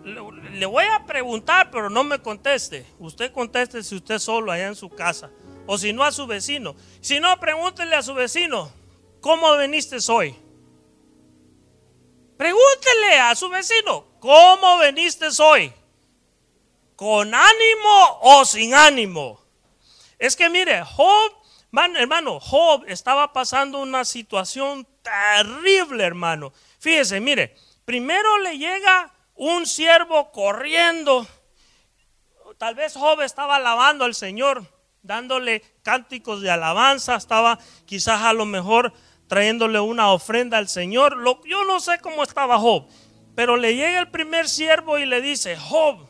le 0.04 0.66
voy 0.66 0.84
a 0.84 1.06
preguntar, 1.06 1.70
pero 1.70 1.88
no 1.88 2.02
me 2.02 2.18
conteste. 2.18 2.84
Usted 2.98 3.32
conteste 3.32 3.82
si 3.84 3.94
usted 3.94 4.18
solo 4.18 4.50
allá 4.50 4.66
en 4.66 4.74
su 4.74 4.90
casa. 4.90 5.30
O 5.66 5.78
si 5.78 5.92
no 5.92 6.02
a 6.02 6.10
su 6.10 6.26
vecino. 6.26 6.74
Si 7.00 7.20
no, 7.20 7.38
pregúntele 7.38 7.94
a 7.94 8.02
su 8.02 8.14
vecino, 8.14 8.68
¿cómo 9.20 9.56
viniste 9.56 9.98
hoy? 10.08 10.34
Pregúntele 12.36 13.18
a 13.20 13.34
su 13.34 13.48
vecino, 13.48 14.06
¿cómo 14.20 14.78
veniste 14.78 15.26
hoy? 15.38 15.72
¿Con 16.96 17.34
ánimo 17.34 18.18
o 18.22 18.44
sin 18.44 18.74
ánimo? 18.74 19.40
Es 20.18 20.36
que 20.36 20.48
mire, 20.48 20.82
Job, 20.84 21.32
hermano, 21.96 22.40
Job 22.40 22.84
estaba 22.86 23.32
pasando 23.32 23.78
una 23.78 24.04
situación 24.04 24.86
terrible, 25.02 26.04
hermano. 26.04 26.52
Fíjese, 26.78 27.20
mire, 27.20 27.56
primero 27.84 28.38
le 28.38 28.58
llega 28.58 29.12
un 29.34 29.66
siervo 29.66 30.30
corriendo. 30.30 31.26
Tal 32.58 32.74
vez 32.74 32.94
Job 32.94 33.20
estaba 33.22 33.56
alabando 33.56 34.04
al 34.04 34.14
Señor, 34.14 34.64
dándole 35.02 35.62
cánticos 35.82 36.40
de 36.40 36.50
alabanza, 36.50 37.16
estaba 37.16 37.58
quizás 37.86 38.22
a 38.22 38.32
lo 38.32 38.46
mejor 38.46 38.92
trayéndole 39.32 39.80
una 39.80 40.12
ofrenda 40.12 40.58
al 40.58 40.68
Señor. 40.68 41.16
yo 41.46 41.64
no 41.64 41.80
sé 41.80 41.98
cómo 42.02 42.22
estaba 42.22 42.58
Job, 42.58 42.86
pero 43.34 43.56
le 43.56 43.74
llega 43.74 43.98
el 43.98 44.10
primer 44.10 44.46
siervo 44.46 44.98
y 44.98 45.06
le 45.06 45.22
dice, 45.22 45.56
Job, 45.56 46.06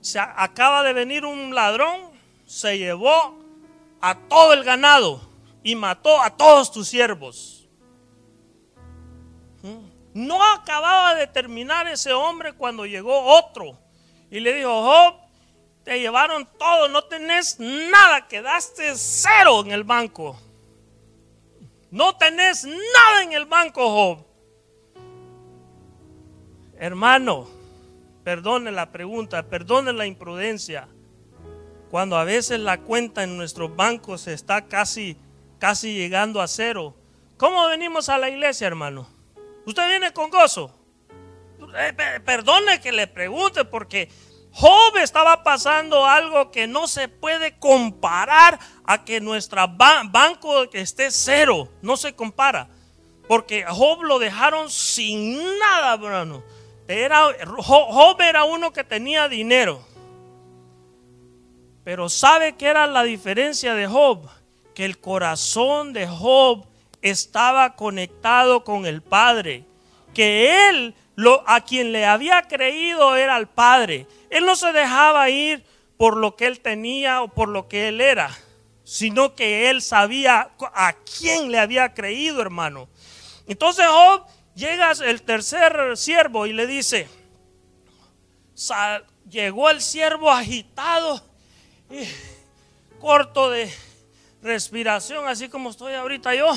se 0.00 0.18
acaba 0.18 0.82
de 0.82 0.92
venir 0.92 1.24
un 1.24 1.54
ladrón, 1.54 2.10
se 2.46 2.78
llevó 2.78 3.38
a 4.00 4.16
todo 4.26 4.54
el 4.54 4.64
ganado 4.64 5.20
y 5.62 5.76
mató 5.76 6.20
a 6.20 6.30
todos 6.30 6.72
tus 6.72 6.88
siervos. 6.88 7.68
¿Mm? 9.62 9.86
No 10.14 10.42
acababa 10.52 11.14
de 11.14 11.28
terminar 11.28 11.86
ese 11.86 12.12
hombre 12.12 12.54
cuando 12.54 12.86
llegó 12.86 13.20
otro 13.38 13.78
y 14.32 14.40
le 14.40 14.52
dijo, 14.54 14.82
Job, 14.82 15.14
te 15.84 16.00
llevaron 16.00 16.48
todo, 16.58 16.88
no 16.88 17.04
tenés 17.04 17.60
nada, 17.60 18.26
quedaste 18.26 18.96
cero 18.96 19.60
en 19.64 19.70
el 19.70 19.84
banco. 19.84 20.38
No 21.90 22.16
tenés 22.16 22.64
nada 22.64 23.22
en 23.22 23.32
el 23.32 23.44
banco, 23.44 23.88
Job. 23.88 24.24
Hermano, 26.78 27.48
perdone 28.24 28.72
la 28.72 28.90
pregunta, 28.90 29.44
perdone 29.44 29.92
la 29.92 30.06
imprudencia. 30.06 30.88
Cuando 31.90 32.16
a 32.16 32.24
veces 32.24 32.58
la 32.58 32.80
cuenta 32.80 33.22
en 33.22 33.36
nuestros 33.36 33.76
bancos 33.76 34.26
está 34.26 34.66
casi, 34.66 35.16
casi 35.58 35.94
llegando 35.94 36.40
a 36.40 36.48
cero. 36.48 36.96
¿Cómo 37.36 37.68
venimos 37.68 38.08
a 38.08 38.18
la 38.18 38.28
iglesia, 38.28 38.66
hermano? 38.66 39.06
¿Usted 39.66 39.86
viene 39.86 40.12
con 40.12 40.30
gozo? 40.30 40.74
Eh, 41.76 42.20
perdone 42.24 42.80
que 42.80 42.90
le 42.90 43.06
pregunte 43.06 43.64
porque 43.64 44.08
Job 44.56 44.96
estaba 44.98 45.42
pasando 45.42 46.06
algo 46.06 46.52
que 46.52 46.68
no 46.68 46.86
se 46.86 47.08
puede 47.08 47.58
comparar 47.58 48.60
a 48.84 49.04
que 49.04 49.20
nuestro 49.20 49.66
banco 49.66 50.62
esté 50.72 51.10
cero. 51.10 51.68
No 51.82 51.96
se 51.96 52.14
compara. 52.14 52.68
Porque 53.26 53.64
Job 53.64 54.04
lo 54.04 54.20
dejaron 54.20 54.70
sin 54.70 55.58
nada, 55.58 55.94
hermano. 55.94 56.44
Era, 56.86 57.34
Job 57.46 58.20
era 58.20 58.44
uno 58.44 58.72
que 58.72 58.84
tenía 58.84 59.28
dinero. 59.28 59.84
Pero 61.82 62.08
¿sabe 62.08 62.54
qué 62.54 62.66
era 62.66 62.86
la 62.86 63.02
diferencia 63.02 63.74
de 63.74 63.88
Job? 63.88 64.28
Que 64.72 64.84
el 64.84 65.00
corazón 65.00 65.92
de 65.92 66.06
Job 66.06 66.64
estaba 67.02 67.74
conectado 67.74 68.62
con 68.62 68.86
el 68.86 69.02
Padre. 69.02 69.64
Que 70.14 70.68
él, 70.68 70.94
lo, 71.14 71.44
a 71.48 71.60
quien 71.62 71.92
le 71.92 72.06
había 72.06 72.42
creído 72.42 73.16
era 73.16 73.36
el 73.36 73.46
Padre. 73.46 74.06
Él 74.30 74.44
no 74.44 74.56
se 74.56 74.72
dejaba 74.72 75.30
ir 75.30 75.64
por 75.96 76.16
lo 76.16 76.36
que 76.36 76.46
él 76.46 76.60
tenía 76.60 77.22
o 77.22 77.28
por 77.28 77.48
lo 77.48 77.68
que 77.68 77.88
él 77.88 78.00
era, 78.00 78.36
sino 78.84 79.34
que 79.34 79.70
él 79.70 79.80
sabía 79.82 80.50
a 80.74 80.92
quién 80.92 81.50
le 81.50 81.58
había 81.58 81.94
creído, 81.94 82.42
hermano. 82.42 82.88
Entonces 83.46 83.86
Job 83.86 84.24
llega 84.54 84.92
el 84.92 85.22
tercer 85.22 85.96
siervo 85.96 86.46
y 86.46 86.52
le 86.52 86.66
dice, 86.66 87.08
llegó 89.28 89.70
el 89.70 89.80
siervo 89.80 90.30
agitado, 90.30 91.22
y 91.90 92.04
corto 93.00 93.50
de 93.50 93.72
respiración, 94.42 95.26
así 95.28 95.48
como 95.48 95.70
estoy 95.70 95.94
ahorita 95.94 96.34
yo, 96.34 96.50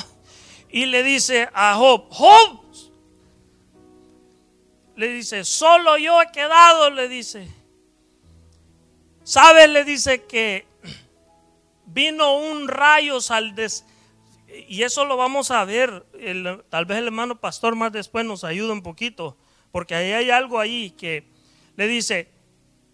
y 0.69 0.85
le 0.85 1.03
dice 1.03 1.49
a 1.53 1.75
Job, 1.75 2.07
Job, 2.09 2.61
le 4.97 5.09
dice, 5.09 5.45
solo 5.45 5.97
yo 5.97 6.21
he 6.21 6.31
quedado, 6.31 6.89
le 6.89 7.07
dice. 7.07 7.47
¿Sabes? 9.23 9.69
Le 9.69 9.83
dice 9.83 10.25
que 10.25 10.67
vino 11.85 12.37
un 12.37 12.67
rayo 12.67 13.19
al 13.29 13.55
des 13.55 13.85
y 14.67 14.81
eso 14.81 15.05
lo 15.05 15.17
vamos 15.17 15.51
a 15.51 15.63
ver. 15.65 16.05
tal 16.69 16.85
vez 16.85 16.97
el 16.97 17.05
hermano 17.05 17.39
pastor 17.39 17.75
más 17.75 17.91
después 17.91 18.25
nos 18.25 18.43
ayuda 18.43 18.73
un 18.73 18.81
poquito, 18.81 19.37
porque 19.71 19.93
ahí 19.93 20.11
hay 20.11 20.31
algo 20.31 20.59
ahí 20.59 20.89
que 20.91 21.27
le 21.75 21.87
dice, 21.87 22.31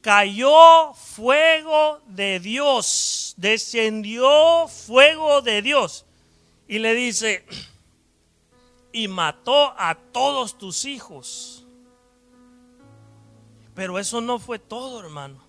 cayó 0.02 0.94
fuego 0.94 2.02
de 2.08 2.42
Dios, 2.42 3.34
descendió 3.38 4.68
fuego 4.68 5.42
de 5.42 5.62
Dios. 5.62 6.06
Y 6.68 6.80
le 6.80 6.94
dice, 6.96 7.46
y 8.92 9.08
mató 9.08 9.74
a 9.78 9.96
todos 9.96 10.58
tus 10.58 10.84
hijos. 10.84 11.63
Pero 13.76 14.00
eso 14.00 14.22
no 14.22 14.40
fue 14.40 14.60
todo, 14.60 15.00
hermano. 15.00 15.44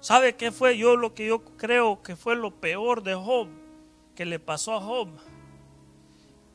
¿Sabe 0.00 0.36
qué 0.36 0.52
fue 0.52 0.76
yo 0.78 0.96
lo 0.96 1.14
que 1.14 1.26
yo 1.26 1.44
creo 1.56 2.02
que 2.02 2.16
fue 2.16 2.36
lo 2.36 2.52
peor 2.52 3.02
de 3.02 3.14
Job? 3.14 3.48
Que 4.14 4.24
le 4.24 4.38
pasó 4.38 4.74
a 4.74 4.80
Job 4.80 5.08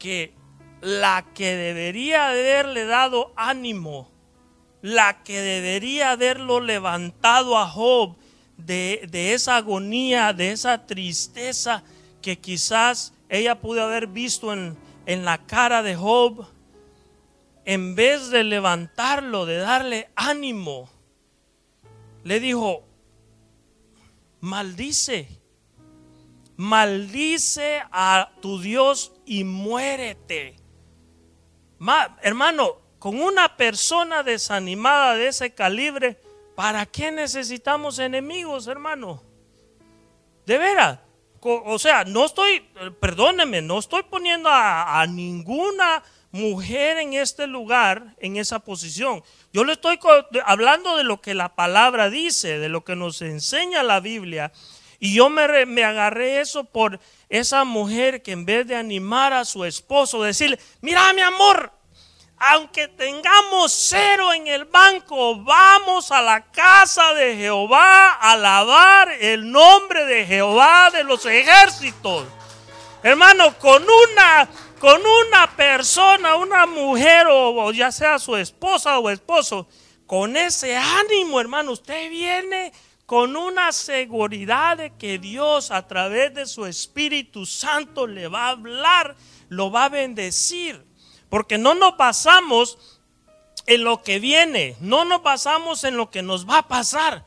que 0.03 0.33
la 0.81 1.25
que 1.33 1.55
debería 1.55 2.27
haberle 2.27 2.83
dado 2.83 3.31
ánimo, 3.37 4.11
la 4.81 5.23
que 5.23 5.39
debería 5.39 6.11
haberlo 6.11 6.59
levantado 6.59 7.57
a 7.57 7.69
Job 7.69 8.17
de, 8.57 9.07
esa 9.33 9.55
agonía, 9.55 10.33
de 10.33 10.51
esa 10.51 10.85
tristeza 10.85 11.83
que 12.21 12.37
quizás 12.37 13.13
ella 13.29 13.61
pudo 13.61 13.83
haber 13.83 14.07
visto 14.07 14.51
en, 14.51 14.75
en 15.05 15.23
la 15.23 15.37
cara 15.45 15.83
de 15.83 15.95
Job, 15.95 16.47
en 17.65 17.95
vez 17.95 18.29
de 18.29 18.43
levantarlo, 18.43 19.45
de 19.45 19.57
darle 19.57 20.09
ánimo, 20.15 20.89
le 22.23 22.39
dijo, 22.39 22.83
maldice, 24.41 25.27
maldice 26.57 27.81
a 27.91 28.31
tu 28.41 28.59
Dios 28.59 29.13
y 29.25 29.43
muérete. 29.43 30.57
hermano, 32.21 32.77
con 32.99 33.21
una 33.21 33.57
persona 33.57 34.23
desanimada 34.23 35.15
de 35.15 35.27
ese 35.27 35.53
calibre, 35.53 36.19
¿para 36.55 36.85
qué 36.85 37.11
necesitamos 37.11 37.99
enemigos, 37.99 38.67
hermano? 38.67 39.23
De 40.45 40.57
veras. 40.57 40.99
O 41.41 41.77
sea, 41.77 42.05
no 42.05 42.25
estoy, 42.25 42.61
perdóneme, 43.01 43.61
no 43.61 43.79
estoy 43.79 44.03
poniendo 44.03 44.47
a, 44.47 45.01
a 45.01 45.07
ninguna 45.07 46.01
mujer 46.33 46.97
en 46.97 47.13
este 47.13 47.45
lugar, 47.45 48.15
en 48.17 48.37
esa 48.37 48.57
posición. 48.59 49.23
Yo 49.53 49.63
le 49.63 49.73
estoy 49.73 49.99
hablando 50.45 50.97
de 50.97 51.03
lo 51.03 51.21
que 51.21 51.35
la 51.35 51.55
palabra 51.55 52.09
dice, 52.09 52.57
de 52.57 52.69
lo 52.69 52.83
que 52.83 52.95
nos 52.95 53.21
enseña 53.21 53.83
la 53.83 53.99
Biblia. 53.99 54.51
Y 54.99 55.13
yo 55.13 55.29
me, 55.29 55.65
me 55.67 55.83
agarré 55.83 56.41
eso 56.41 56.63
por 56.63 56.99
esa 57.29 57.63
mujer 57.65 58.23
que 58.23 58.31
en 58.31 58.45
vez 58.45 58.65
de 58.65 58.75
animar 58.75 59.31
a 59.31 59.45
su 59.45 59.63
esposo, 59.63 60.23
decirle, 60.23 60.59
mira 60.81 61.13
mi 61.13 61.21
amor, 61.21 61.71
aunque 62.37 62.87
tengamos 62.87 63.71
cero 63.71 64.33
en 64.33 64.47
el 64.47 64.65
banco, 64.65 65.35
vamos 65.43 66.11
a 66.11 66.23
la 66.23 66.51
casa 66.51 67.13
de 67.13 67.35
Jehová 67.35 68.13
a 68.13 68.31
alabar 68.31 69.11
el 69.19 69.51
nombre 69.51 70.05
de 70.05 70.25
Jehová 70.25 70.89
de 70.89 71.03
los 71.03 71.27
ejércitos. 71.27 72.25
Hermano, 73.03 73.55
con 73.59 73.83
una 73.83 74.49
con 74.83 75.01
una 75.01 75.55
persona, 75.55 76.35
una 76.35 76.65
mujer 76.65 77.27
o, 77.31 77.71
ya 77.71 77.89
sea 77.89 78.19
su 78.19 78.35
esposa 78.35 78.99
o 78.99 79.09
esposo, 79.09 79.65
con 80.05 80.35
ese 80.35 80.75
ánimo, 80.75 81.39
hermano, 81.39 81.71
usted 81.71 82.09
viene 82.09 82.73
con 83.05 83.37
una 83.37 83.71
seguridad 83.71 84.75
de 84.75 84.93
que 84.97 85.19
Dios 85.19 85.71
a 85.71 85.87
través 85.87 86.33
de 86.33 86.45
su 86.45 86.65
Espíritu 86.65 87.45
Santo 87.45 88.07
le 88.07 88.27
va 88.27 88.47
a 88.47 88.49
hablar, 88.49 89.15
lo 89.47 89.71
va 89.71 89.85
a 89.85 89.89
bendecir. 89.89 90.85
Porque 91.29 91.57
no 91.57 91.75
nos 91.75 91.95
basamos 91.95 92.99
en 93.65 93.85
lo 93.85 94.03
que 94.03 94.19
viene, 94.19 94.75
no 94.81 95.05
nos 95.05 95.23
basamos 95.23 95.85
en 95.85 95.95
lo 95.95 96.11
que 96.11 96.23
nos 96.23 96.45
va 96.45 96.57
a 96.57 96.67
pasar, 96.67 97.25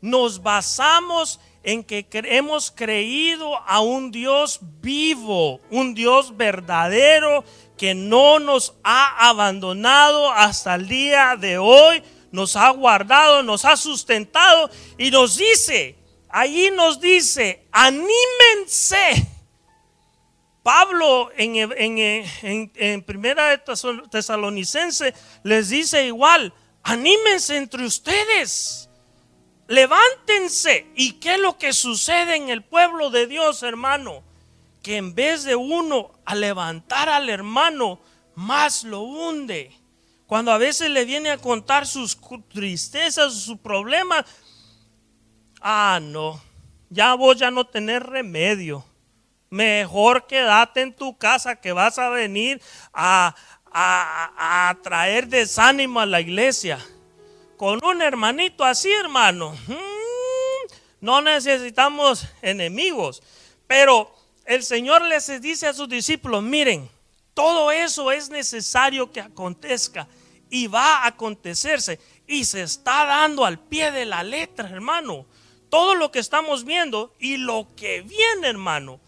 nos 0.00 0.42
basamos 0.42 1.38
en 1.38 1.46
que 1.66 2.06
hemos 2.12 2.70
creído 2.70 3.56
a 3.66 3.80
un 3.80 4.12
Dios 4.12 4.60
vivo, 4.80 5.60
un 5.70 5.94
Dios 5.94 6.36
verdadero 6.36 7.44
que 7.76 7.94
no 7.94 8.38
nos 8.38 8.74
ha 8.84 9.28
abandonado 9.28 10.30
hasta 10.30 10.76
el 10.76 10.86
día 10.86 11.36
de 11.36 11.58
hoy 11.58 12.02
nos 12.30 12.54
ha 12.54 12.70
guardado, 12.70 13.42
nos 13.42 13.64
ha 13.64 13.76
sustentado 13.76 14.70
y 14.96 15.10
nos 15.10 15.36
dice, 15.36 15.96
allí 16.28 16.70
nos 16.70 17.00
dice, 17.00 17.66
anímense. 17.72 19.26
Pablo 20.62 21.30
en, 21.36 21.56
en, 21.56 22.72
en, 22.74 23.02
primera 23.02 23.50
de 23.50 23.58
Tesalonicense 24.10 25.14
les 25.44 25.68
dice 25.68 26.06
igual, 26.06 26.52
anímense 26.82 27.56
entre 27.56 27.84
ustedes, 27.86 28.85
levántense. 29.68 30.86
¿Y 30.94 31.14
qué 31.14 31.34
es 31.34 31.40
lo 31.40 31.58
que 31.58 31.72
sucede 31.72 32.36
en 32.36 32.48
el 32.48 32.62
pueblo 32.62 33.10
de 33.10 33.26
Dios, 33.26 33.62
hermano? 33.62 34.22
Que 34.82 34.96
en 34.96 35.14
vez 35.14 35.44
de 35.44 35.56
uno 35.56 36.12
a 36.24 36.34
levantar 36.34 37.08
al 37.08 37.28
hermano, 37.28 38.00
más 38.34 38.84
lo 38.84 39.00
hunde. 39.00 39.72
Cuando 40.26 40.52
a 40.52 40.58
veces 40.58 40.90
le 40.90 41.04
viene 41.04 41.30
a 41.30 41.38
contar 41.38 41.86
sus 41.86 42.18
tristezas, 42.52 43.34
sus 43.34 43.58
problemas, 43.58 44.24
ah, 45.60 46.00
no, 46.02 46.40
ya 46.90 47.14
vos 47.14 47.36
ya 47.36 47.50
no 47.50 47.66
tenés 47.66 48.02
remedio. 48.02 48.84
Mejor 49.50 50.26
quédate 50.26 50.80
en 50.82 50.92
tu 50.92 51.16
casa 51.16 51.56
que 51.56 51.72
vas 51.72 51.98
a 51.98 52.08
venir 52.08 52.60
a, 52.92 53.34
a, 53.72 54.76
traer 54.82 55.28
desánimo 55.28 56.00
a 56.00 56.06
la 56.06 56.20
iglesia. 56.20 56.78
Con 57.56 57.82
un 57.84 58.02
hermanito 58.02 58.64
así, 58.64 58.90
hermano, 58.92 59.56
mm, 59.66 60.74
no 61.00 61.22
necesitamos 61.22 62.26
enemigos. 62.42 63.22
Pero 63.66 64.14
el 64.44 64.62
Señor 64.62 65.02
les 65.02 65.40
dice 65.40 65.66
a 65.66 65.72
sus 65.72 65.88
discípulos, 65.88 66.42
miren, 66.42 66.88
Todo 67.34 67.70
eso 67.70 68.12
es 68.12 68.30
necesario 68.30 69.12
que 69.12 69.20
acontezca 69.20 70.08
y 70.48 70.68
va 70.68 71.02
a 71.02 71.08
acontecerse 71.08 72.00
y 72.26 72.46
se 72.46 72.62
está 72.62 73.04
dando 73.04 73.44
al 73.44 73.58
pie 73.58 73.92
de 73.92 74.06
la 74.06 74.22
letra, 74.22 74.70
hermano. 74.70 75.26
Todo 75.68 75.94
lo 75.94 76.10
que 76.10 76.18
estamos 76.18 76.64
viendo 76.64 77.12
y 77.18 77.36
lo 77.36 77.68
que 77.76 78.00
viene, 78.00 78.48
hermano. 78.48 79.00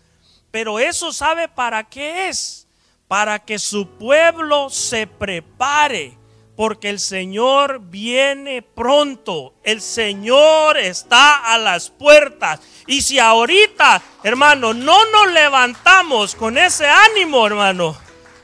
Pero 0.50 0.78
eso 0.78 1.10
sabe 1.10 1.48
para 1.48 1.88
qué 1.88 2.28
es. 2.28 2.66
Para 3.06 3.38
que 3.38 3.58
su 3.58 3.88
pueblo 3.96 4.68
se 4.68 5.06
prepare. 5.06 6.18
Porque 6.58 6.88
el 6.88 6.98
Señor 6.98 7.78
viene 7.82 8.62
pronto. 8.62 9.54
El 9.62 9.80
Señor 9.80 10.76
está 10.76 11.54
a 11.54 11.56
las 11.56 11.88
puertas. 11.88 12.58
Y 12.88 13.02
si 13.02 13.20
ahorita, 13.20 14.02
hermano, 14.24 14.74
no 14.74 14.98
nos 15.12 15.32
levantamos 15.32 16.34
con 16.34 16.58
ese 16.58 16.84
ánimo, 16.84 17.46
hermano, 17.46 17.96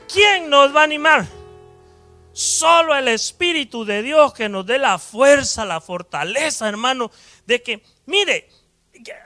¿quién 0.07 0.49
nos 0.49 0.73
va 0.73 0.79
a 0.79 0.83
animar? 0.85 1.25
Solo 2.31 2.95
el 2.95 3.09
Espíritu 3.09 3.83
de 3.83 4.01
Dios 4.01 4.33
que 4.33 4.47
nos 4.47 4.65
dé 4.65 4.79
la 4.79 4.97
fuerza, 4.97 5.65
la 5.65 5.81
fortaleza, 5.81 6.69
hermano, 6.69 7.11
de 7.45 7.61
que, 7.61 7.83
mire, 8.05 8.47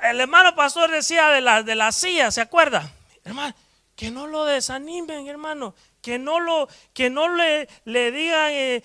el 0.02 0.20
hermano 0.20 0.56
pastor 0.56 0.90
decía 0.90 1.28
de 1.28 1.42
la, 1.42 1.62
de 1.62 1.76
la 1.76 1.92
silla, 1.92 2.32
¿se 2.32 2.42
acuerda? 2.42 2.92
Hermano, 3.24 3.54
que 3.96 4.10
no 4.10 4.26
lo 4.26 4.46
desanimen, 4.46 5.28
hermano. 5.28 5.76
Que 6.10 6.18
no, 6.18 6.39
lo, 6.39 6.68
que 6.91 7.12
no 7.12 7.30
le, 7.30 7.70
le 7.86 8.12
digan 8.12 8.49
eh, 8.51 8.82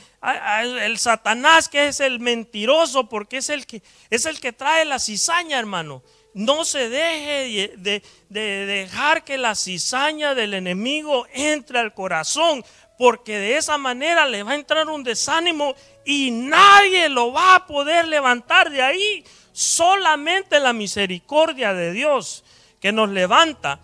el 0.82 0.98
Satanás 0.98 1.70
que 1.70 1.88
es 1.88 2.00
el 2.00 2.20
mentiroso, 2.20 3.08
porque 3.08 3.38
es 3.38 3.48
el 3.48 3.64
que, 3.64 3.82
es 4.10 4.26
el 4.26 4.40
que 4.40 4.52
trae 4.52 4.84
la 4.84 4.98
cizaña, 4.98 5.58
hermano. 5.58 6.02
No 6.34 6.66
se 6.66 6.90
deje 6.90 7.72
de, 7.78 8.02
de 8.28 8.66
dejar 8.66 9.24
que 9.24 9.38
la 9.38 9.54
cizaña 9.54 10.34
del 10.34 10.52
enemigo 10.52 11.26
entre 11.32 11.78
al 11.78 11.94
corazón, 11.94 12.62
porque 12.98 13.38
de 13.38 13.56
esa 13.56 13.78
manera 13.78 14.26
le 14.26 14.42
va 14.42 14.52
a 14.52 14.56
entrar 14.56 14.86
un 14.88 15.02
desánimo 15.02 15.74
y 16.04 16.30
nadie 16.30 17.08
lo 17.08 17.32
va 17.32 17.54
a 17.54 17.66
poder 17.66 18.06
levantar 18.06 18.68
de 18.68 18.82
ahí. 18.82 19.24
Solamente 19.52 20.60
la 20.60 20.74
misericordia 20.74 21.72
de 21.72 21.92
Dios 21.92 22.44
que 22.80 22.92
nos 22.92 23.08
levanta. 23.08 23.80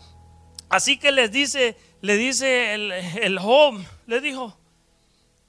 Así 0.68 0.98
que 0.98 1.10
les 1.10 1.32
dice, 1.32 1.76
le 2.00 2.16
dice 2.16 2.74
el, 2.74 3.38
Job, 3.38 3.82
le 4.06 4.20
dijo, 4.20 4.56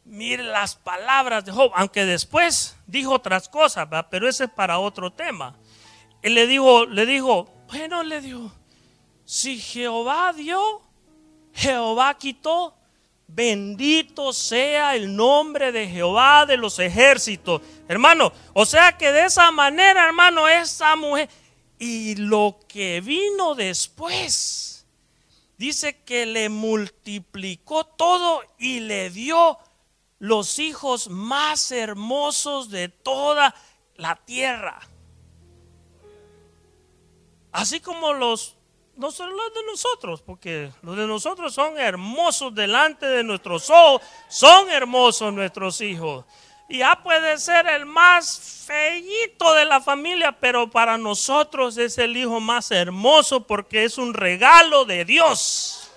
mire 0.05 0.43
las 0.43 0.75
palabras 0.75 1.45
de 1.45 1.51
Job, 1.51 1.71
aunque 1.75 2.05
después 2.05 2.75
dijo 2.87 3.13
otras 3.13 3.47
cosas, 3.49 3.87
pero 4.09 4.27
ese 4.27 4.45
es 4.45 4.49
para 4.49 4.79
otro 4.79 5.11
tema. 5.11 5.55
Él 6.21 6.35
le 6.35 6.47
dijo, 6.47 6.85
le 6.85 7.05
dijo, 7.05 7.49
bueno, 7.67 8.03
le 8.03 8.21
dijo, 8.21 8.51
si 9.25 9.59
Jehová 9.59 10.33
dio, 10.33 10.81
Jehová 11.53 12.13
quitó, 12.17 12.75
Bendito 13.33 14.33
sea 14.33 14.93
el 14.93 15.15
nombre 15.15 15.71
de 15.71 15.87
Jehová 15.87 16.45
de 16.45 16.57
los 16.57 16.79
ejércitos. 16.79 17.61
Hermano, 17.87 18.33
o 18.51 18.65
sea 18.65 18.97
que 18.97 19.09
de 19.13 19.25
esa 19.25 19.51
manera, 19.51 20.05
hermano, 20.05 20.47
esa 20.47 20.95
mujer... 20.95 21.29
Y 21.79 22.13
lo 22.15 22.59
que 22.67 23.01
vino 23.01 23.55
después, 23.55 24.70
dice 25.61 26.01
que 26.01 26.25
le 26.25 26.49
multiplicó 26.49 27.83
todo 27.85 28.41
y 28.57 28.79
le 28.79 29.11
dio 29.11 29.59
los 30.17 30.57
hijos 30.57 31.07
más 31.07 31.71
hermosos 31.71 32.71
de 32.71 32.89
toda 32.89 33.53
la 33.95 34.15
tierra. 34.15 34.79
Así 37.51 37.79
como 37.79 38.11
los 38.13 38.57
no 38.95 39.11
son 39.11 39.29
los 39.29 39.53
de 39.53 39.63
nosotros, 39.67 40.23
porque 40.23 40.71
los 40.81 40.97
de 40.97 41.05
nosotros 41.05 41.53
son 41.53 41.77
hermosos 41.77 42.55
delante 42.55 43.05
de 43.05 43.23
nuestros 43.23 43.69
ojos, 43.69 44.01
son 44.29 44.67
hermosos 44.67 45.31
nuestros 45.31 45.79
hijos. 45.81 46.25
Ya 46.71 46.95
puede 47.03 47.37
ser 47.37 47.67
el 47.67 47.85
más 47.85 48.63
feíto 48.65 49.53
de 49.55 49.65
la 49.65 49.81
familia, 49.81 50.31
pero 50.31 50.71
para 50.71 50.97
nosotros 50.97 51.77
es 51.77 51.97
el 51.97 52.15
hijo 52.15 52.39
más 52.39 52.71
hermoso 52.71 53.45
porque 53.45 53.83
es 53.83 53.97
un 53.97 54.13
regalo 54.13 54.85
de 54.85 55.03
Dios. 55.03 55.91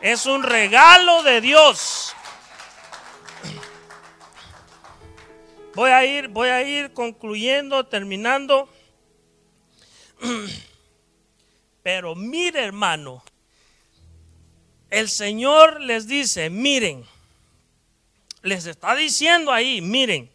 Es 0.00 0.24
un 0.24 0.42
regalo 0.42 1.22
de 1.22 1.42
Dios. 1.42 2.14
Voy 5.74 5.90
a 5.90 6.06
ir, 6.06 6.28
voy 6.28 6.48
a 6.48 6.62
ir 6.62 6.94
concluyendo, 6.94 7.84
terminando. 7.84 8.70
Pero 11.82 12.14
mire 12.14 12.64
hermano, 12.64 13.22
el 14.88 15.10
Señor 15.10 15.82
les 15.82 16.06
dice, 16.06 16.48
miren, 16.48 17.04
les 18.46 18.66
está 18.66 18.94
diciendo 18.94 19.52
ahí, 19.52 19.80
miren, 19.80 20.30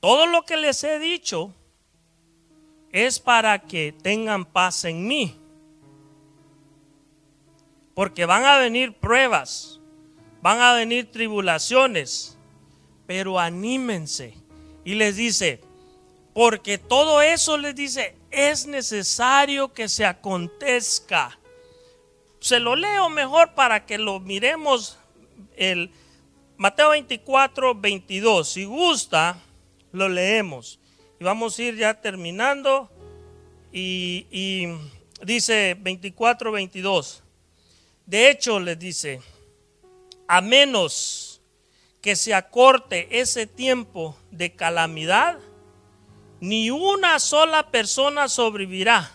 todo 0.00 0.26
lo 0.26 0.44
que 0.44 0.56
les 0.56 0.82
he 0.82 0.98
dicho 0.98 1.54
es 2.90 3.18
para 3.20 3.58
que 3.58 3.92
tengan 3.92 4.44
paz 4.44 4.84
en 4.84 5.06
mí. 5.06 5.38
Porque 7.94 8.24
van 8.24 8.44
a 8.44 8.58
venir 8.58 8.94
pruebas, 8.94 9.80
van 10.40 10.60
a 10.60 10.72
venir 10.72 11.10
tribulaciones, 11.10 12.38
pero 13.06 13.38
anímense. 13.38 14.34
Y 14.84 14.94
les 14.94 15.16
dice, 15.16 15.60
porque 16.32 16.78
todo 16.78 17.20
eso 17.20 17.58
les 17.58 17.74
dice, 17.74 18.16
es 18.30 18.66
necesario 18.66 19.72
que 19.72 19.88
se 19.88 20.06
acontezca. 20.06 21.38
Se 22.40 22.58
lo 22.58 22.74
leo 22.74 23.08
mejor 23.10 23.54
para 23.54 23.86
que 23.86 23.98
lo 23.98 24.18
miremos 24.20 24.98
el 25.56 25.90
Mateo 26.56 26.90
24, 26.90 27.74
22. 27.74 28.48
Si 28.48 28.64
gusta, 28.64 29.36
lo 29.92 30.08
leemos. 30.08 30.78
Y 31.18 31.24
vamos 31.24 31.58
a 31.58 31.62
ir 31.62 31.76
ya 31.76 32.00
terminando. 32.00 32.90
Y, 33.72 34.68
dice 35.22 35.76
24, 35.80 36.52
22. 36.52 37.22
De 38.06 38.30
hecho, 38.30 38.60
les 38.60 38.78
dice, 38.78 39.20
a 40.28 40.40
menos 40.40 41.42
que 42.00 42.14
se 42.14 42.34
acorte 42.34 43.20
ese 43.20 43.46
tiempo 43.46 44.16
de 44.30 44.54
calamidad, 44.54 45.38
ni 46.40 46.70
una 46.70 47.18
sola 47.18 47.70
persona 47.70 48.28
sobrevivirá, 48.28 49.10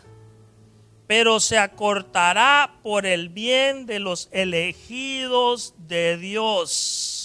pero 1.08 1.40
se 1.40 1.58
acortará 1.58 2.80
por 2.82 3.06
el 3.06 3.30
bien 3.30 3.86
de 3.86 4.00
los 4.00 4.28
elegidos 4.32 5.76
de 5.78 6.18
Dios. 6.18 7.19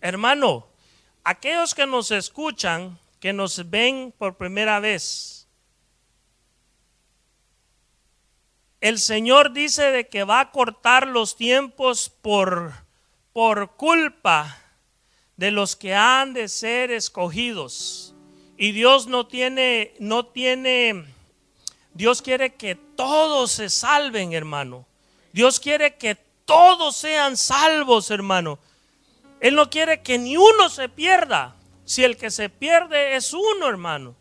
Hermano, 0.00 0.66
aquellos 1.24 1.74
que 1.74 1.86
nos 1.86 2.10
escuchan, 2.10 2.98
que 3.20 3.32
nos 3.32 3.68
ven 3.68 4.14
por 4.16 4.36
primera 4.36 4.80
vez, 4.80 5.46
el 8.80 8.98
Señor 8.98 9.52
dice 9.52 9.90
de 9.90 10.08
que 10.08 10.24
va 10.24 10.40
a 10.40 10.50
cortar 10.50 11.06
los 11.06 11.36
tiempos 11.36 12.08
por, 12.08 12.72
por 13.34 13.76
culpa 13.76 14.56
de 15.36 15.50
los 15.50 15.76
que 15.76 15.94
han 15.94 16.32
de 16.32 16.48
ser 16.48 16.90
escogidos. 16.90 18.14
Y 18.56 18.72
Dios 18.72 19.06
no 19.06 19.26
tiene, 19.26 19.94
no 19.98 20.26
tiene, 20.26 21.04
Dios 21.92 22.22
quiere 22.22 22.54
que 22.54 22.74
todos 22.74 23.52
se 23.52 23.68
salven, 23.68 24.32
hermano. 24.32 24.86
Dios 25.32 25.60
quiere 25.60 25.96
que 25.96 26.14
todos 26.14 26.96
sean 26.96 27.36
salvos, 27.36 28.10
hermano. 28.10 28.58
Él 29.40 29.54
no 29.54 29.70
quiere 29.70 30.02
que 30.02 30.18
ni 30.18 30.36
uno 30.36 30.68
se 30.68 30.88
pierda. 30.88 31.56
Si 31.84 32.04
el 32.04 32.16
que 32.16 32.30
se 32.30 32.48
pierde 32.48 33.16
es 33.16 33.32
uno, 33.32 33.66
hermano. 33.66 34.14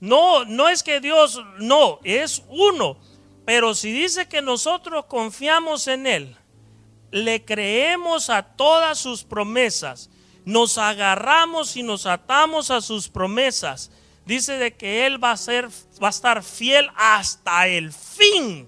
No, 0.00 0.44
no 0.44 0.68
es 0.68 0.82
que 0.82 1.00
Dios, 1.00 1.42
no, 1.58 1.98
es 2.04 2.44
uno. 2.48 2.98
Pero 3.44 3.74
si 3.74 3.90
dice 3.92 4.28
que 4.28 4.42
nosotros 4.42 5.06
confiamos 5.06 5.88
en 5.88 6.06
Él, 6.06 6.36
le 7.10 7.44
creemos 7.44 8.30
a 8.30 8.42
todas 8.42 8.98
sus 8.98 9.24
promesas 9.24 10.10
nos 10.48 10.78
agarramos 10.78 11.76
y 11.76 11.82
nos 11.82 12.06
atamos 12.06 12.70
a 12.70 12.80
sus 12.80 13.10
promesas, 13.10 13.90
dice 14.24 14.54
de 14.54 14.74
que 14.74 15.04
Él 15.04 15.22
va 15.22 15.32
a, 15.32 15.36
ser, 15.36 15.68
va 16.02 16.06
a 16.06 16.10
estar 16.10 16.42
fiel 16.42 16.88
hasta 16.96 17.68
el 17.68 17.92
fin, 17.92 18.66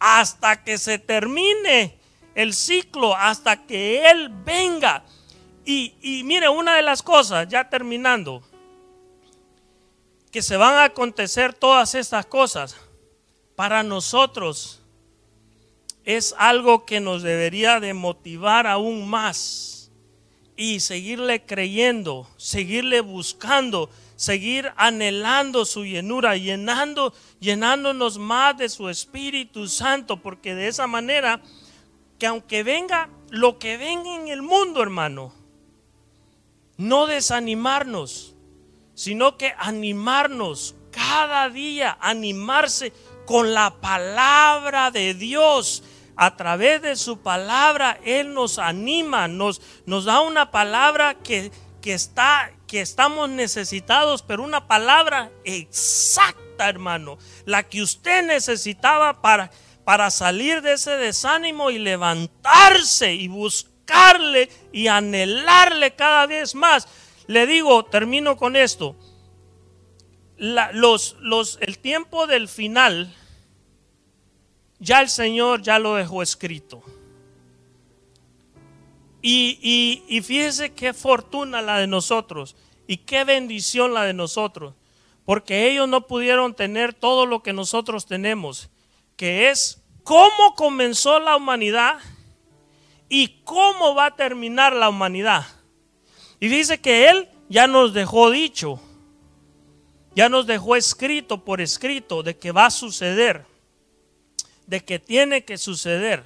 hasta 0.00 0.64
que 0.64 0.76
se 0.76 0.98
termine 0.98 1.96
el 2.36 2.54
ciclo, 2.54 3.16
hasta 3.16 3.66
que 3.66 4.08
Él 4.08 4.28
venga. 4.28 5.04
Y, 5.64 5.94
y 6.00 6.22
mire, 6.22 6.48
una 6.48 6.76
de 6.76 6.82
las 6.82 7.02
cosas, 7.02 7.48
ya 7.48 7.68
terminando, 7.68 8.42
que 10.30 10.42
se 10.42 10.56
van 10.56 10.74
a 10.74 10.84
acontecer 10.84 11.52
todas 11.54 11.96
estas 11.96 12.26
cosas, 12.26 12.76
para 13.56 13.82
nosotros 13.82 14.82
es 16.04 16.34
algo 16.38 16.84
que 16.84 17.00
nos 17.00 17.22
debería 17.22 17.80
de 17.80 17.94
motivar 17.94 18.66
aún 18.66 19.08
más 19.08 19.90
y 20.56 20.80
seguirle 20.80 21.44
creyendo, 21.44 22.28
seguirle 22.36 23.00
buscando, 23.00 23.90
seguir 24.14 24.72
anhelando 24.76 25.64
su 25.64 25.84
llenura, 25.84 26.36
llenando, 26.36 27.12
llenándonos 27.40 28.18
más 28.18 28.56
de 28.56 28.68
su 28.68 28.88
Espíritu 28.88 29.68
Santo, 29.68 30.18
porque 30.18 30.54
de 30.54 30.68
esa 30.68 30.86
manera, 30.86 31.42
que 32.18 32.26
aunque 32.26 32.62
venga 32.62 33.08
lo 33.30 33.58
que 33.58 33.76
venga 33.76 34.14
en 34.14 34.28
el 34.28 34.42
mundo, 34.42 34.82
hermano, 34.82 35.32
no 36.76 37.06
desanimarnos, 37.06 38.34
sino 38.94 39.36
que 39.36 39.54
animarnos 39.58 40.74
cada 40.90 41.48
día, 41.50 41.98
animarse 42.00 42.92
con 43.26 43.52
la 43.52 43.74
palabra 43.80 44.90
de 44.90 45.14
Dios. 45.14 45.82
A 46.18 46.34
través 46.36 46.80
de 46.80 46.96
su 46.96 47.18
palabra, 47.18 48.00
Él 48.02 48.32
nos 48.32 48.58
anima, 48.58 49.28
nos, 49.28 49.60
nos 49.84 50.06
da 50.06 50.20
una 50.20 50.50
palabra 50.50 51.14
que, 51.22 51.52
que, 51.82 51.92
está, 51.92 52.52
que 52.66 52.80
estamos 52.80 53.28
necesitados, 53.28 54.22
pero 54.22 54.42
una 54.42 54.66
palabra 54.66 55.30
exacta, 55.44 56.70
hermano, 56.70 57.18
la 57.44 57.64
que 57.64 57.82
usted 57.82 58.24
necesitaba 58.24 59.20
para, 59.20 59.50
para 59.86 60.10
salir 60.10 60.62
de 60.62 60.72
ese 60.72 60.96
desánimo 60.96 61.70
y 61.70 61.78
levantarse 61.78 63.14
y 63.14 63.28
buscarle 63.28 64.50
y 64.72 64.88
anhelarle 64.88 65.94
cada 65.94 66.26
vez 66.26 66.56
más. 66.56 66.88
Le 67.28 67.46
digo, 67.46 67.84
termino 67.84 68.36
con 68.36 68.56
esto. 68.56 68.96
los, 70.38 71.14
los, 71.20 71.58
el 71.60 71.78
tiempo 71.78 72.26
del 72.26 72.48
final 72.48 73.14
ya 74.80 75.02
el 75.02 75.08
Señor 75.08 75.62
ya 75.62 75.78
lo 75.78 75.94
dejó 75.94 76.20
escrito. 76.20 76.82
Y, 79.22 80.02
y, 80.08 80.20
fíjese 80.22 80.72
qué 80.72 80.94
fortuna 80.94 81.62
la 81.62 81.78
de 81.78 81.86
nosotros 81.86 82.56
y 82.88 82.96
qué 82.96 83.22
bendición 83.22 83.94
la 83.94 84.02
de 84.02 84.14
nosotros, 84.14 84.74
porque 85.24 85.70
ellos 85.70 85.88
no 85.88 86.08
pudieron 86.08 86.54
tener 86.54 86.92
todo 86.92 87.24
lo 87.24 87.44
que 87.44 87.52
nosotros 87.52 88.06
tenemos, 88.06 88.68
que 89.16 89.50
es 89.50 89.82
cómo 90.04 90.54
comenzó 90.54 91.18
la 91.18 91.36
humanidad 91.36 91.98
y 93.08 93.42
cómo 93.44 93.94
va 93.94 94.06
a 94.06 94.16
terminar 94.16 94.72
la 94.72 94.88
humanidad. 94.88 95.46
Y 96.40 96.48
dice 96.48 96.80
que 96.80 97.08
Él 97.08 97.28
ya 97.48 97.66
nos 97.66 97.94
dejó 97.94 98.30
dicho, 98.30 98.80
ya 100.14 100.28
nos 100.28 100.46
dejó 100.46 100.76
escrito 100.76 101.44
por 101.44 101.60
escrito 101.60 102.22
de 102.22 102.38
que 102.38 102.52
va 102.52 102.66
a 102.66 102.70
suceder 102.70 103.46
de 104.66 104.84
que 104.84 104.98
tiene 104.98 105.44
que 105.44 105.58
suceder, 105.58 106.24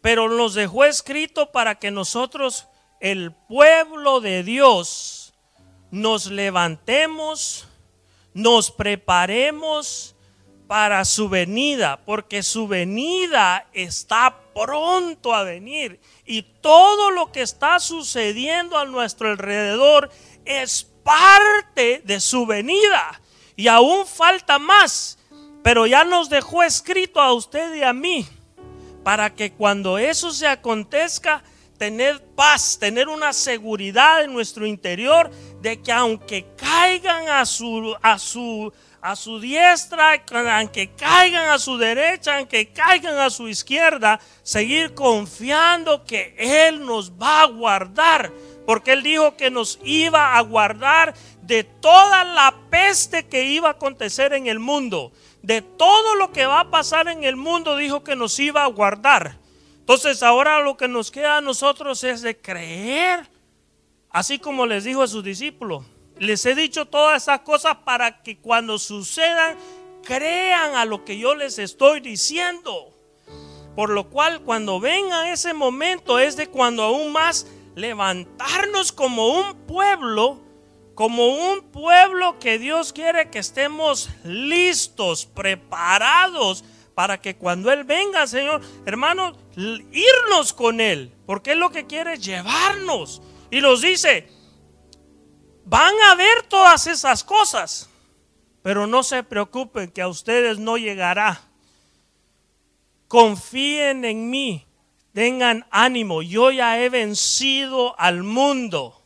pero 0.00 0.28
nos 0.28 0.54
dejó 0.54 0.84
escrito 0.84 1.50
para 1.50 1.76
que 1.76 1.90
nosotros, 1.90 2.66
el 3.00 3.32
pueblo 3.32 4.20
de 4.20 4.42
Dios, 4.42 5.34
nos 5.90 6.26
levantemos, 6.26 7.66
nos 8.34 8.70
preparemos 8.70 10.15
para 10.66 11.04
su 11.04 11.28
venida, 11.28 12.00
porque 12.04 12.42
su 12.42 12.66
venida 12.66 13.66
está 13.72 14.36
pronto 14.54 15.34
a 15.34 15.44
venir 15.44 16.00
y 16.24 16.42
todo 16.42 17.10
lo 17.10 17.30
que 17.30 17.42
está 17.42 17.78
sucediendo 17.78 18.78
a 18.78 18.84
nuestro 18.84 19.28
alrededor 19.28 20.10
es 20.44 20.84
parte 21.04 22.02
de 22.04 22.20
su 22.20 22.46
venida 22.46 23.20
y 23.54 23.68
aún 23.68 24.06
falta 24.06 24.58
más 24.58 25.18
pero 25.66 25.84
ya 25.84 26.04
nos 26.04 26.30
dejó 26.30 26.62
escrito 26.62 27.20
a 27.20 27.32
usted 27.32 27.74
y 27.74 27.82
a 27.82 27.92
mí 27.92 28.24
para 29.02 29.34
que 29.34 29.50
cuando 29.50 29.98
eso 29.98 30.30
se 30.30 30.46
acontezca, 30.46 31.42
tener 31.76 32.22
paz, 32.34 32.78
tener 32.78 33.08
una 33.08 33.32
seguridad 33.32 34.22
en 34.22 34.32
nuestro 34.32 34.66
interior 34.66 35.30
de 35.60 35.80
que 35.80 35.92
aunque 35.92 36.46
caigan 36.56 37.28
a 37.28 37.44
su, 37.44 37.94
a 38.02 38.18
su, 38.18 38.72
a 39.00 39.16
su 39.16 39.40
diestra, 39.40 40.22
aunque 40.58 40.90
caigan 40.92 41.50
a 41.50 41.58
su 41.58 41.78
derecha, 41.78 42.38
aunque 42.38 42.68
caigan 42.72 43.18
a 43.18 43.30
su 43.30 43.48
izquierda, 43.48 44.20
seguir 44.42 44.94
confiando 44.94 46.04
que 46.04 46.34
Él 46.38 46.84
nos 46.84 47.12
va 47.12 47.42
a 47.42 47.46
guardar. 47.46 48.32
Porque 48.66 48.92
Él 48.92 49.02
dijo 49.02 49.36
que 49.36 49.50
nos 49.50 49.78
iba 49.84 50.36
a 50.36 50.40
guardar 50.40 51.14
de 51.42 51.62
toda 51.62 52.24
la 52.24 52.54
peste 52.68 53.26
que 53.26 53.44
iba 53.44 53.68
a 53.68 53.72
acontecer 53.72 54.32
en 54.32 54.48
el 54.48 54.58
mundo 54.58 55.12
de 55.46 55.62
todo 55.62 56.16
lo 56.16 56.32
que 56.32 56.44
va 56.44 56.58
a 56.58 56.70
pasar 56.70 57.06
en 57.06 57.22
el 57.22 57.36
mundo, 57.36 57.76
dijo 57.76 58.02
que 58.02 58.16
nos 58.16 58.36
iba 58.40 58.64
a 58.64 58.66
guardar. 58.66 59.38
Entonces 59.86 60.24
ahora 60.24 60.58
lo 60.62 60.76
que 60.76 60.88
nos 60.88 61.12
queda 61.12 61.36
a 61.36 61.40
nosotros 61.40 62.02
es 62.02 62.20
de 62.20 62.36
creer, 62.36 63.30
así 64.10 64.40
como 64.40 64.66
les 64.66 64.82
dijo 64.82 65.00
a 65.00 65.06
sus 65.06 65.22
discípulos. 65.22 65.86
Les 66.18 66.44
he 66.44 66.56
dicho 66.56 66.86
todas 66.86 67.22
esas 67.22 67.42
cosas 67.42 67.76
para 67.84 68.20
que 68.24 68.36
cuando 68.36 68.80
sucedan, 68.80 69.56
crean 70.02 70.74
a 70.74 70.86
lo 70.86 71.04
que 71.04 71.18
yo 71.18 71.36
les 71.36 71.60
estoy 71.60 72.00
diciendo. 72.00 72.92
Por 73.76 73.90
lo 73.90 74.10
cual 74.10 74.40
cuando 74.40 74.80
venga 74.80 75.32
ese 75.32 75.54
momento 75.54 76.18
es 76.18 76.36
de 76.36 76.48
cuando 76.48 76.82
aún 76.82 77.12
más 77.12 77.46
levantarnos 77.76 78.90
como 78.90 79.28
un 79.38 79.54
pueblo 79.66 80.40
como 80.96 81.26
un 81.26 81.60
pueblo 81.60 82.38
que 82.40 82.58
Dios 82.58 82.94
quiere 82.94 83.28
que 83.28 83.38
estemos 83.38 84.08
listos, 84.24 85.26
preparados 85.26 86.64
para 86.94 87.20
que 87.20 87.36
cuando 87.36 87.70
Él 87.70 87.84
venga, 87.84 88.26
Señor, 88.26 88.62
hermanos, 88.86 89.36
irnos 89.56 90.52
con 90.52 90.80
Él, 90.80 91.12
porque 91.26 91.52
Él 91.52 91.60
lo 91.60 91.70
que 91.70 91.86
quiere 91.86 92.18
llevarnos. 92.18 93.22
Y 93.50 93.60
nos 93.60 93.80
dice, 93.80 94.28
van 95.64 95.94
a 96.10 96.14
ver 96.14 96.42
todas 96.48 96.86
esas 96.86 97.24
cosas, 97.24 97.88
pero 98.62 98.86
no 98.86 99.02
se 99.02 99.22
preocupen 99.22 99.90
que 99.90 100.02
a 100.02 100.08
ustedes 100.08 100.58
no 100.58 100.76
llegará. 100.76 101.42
Confíen 103.08 104.04
en 104.04 104.28
mí, 104.28 104.66
tengan 105.12 105.66
ánimo, 105.70 106.22
yo 106.22 106.50
ya 106.50 106.80
he 106.80 106.88
vencido 106.88 107.98
al 107.98 108.22
mundo. 108.22 109.02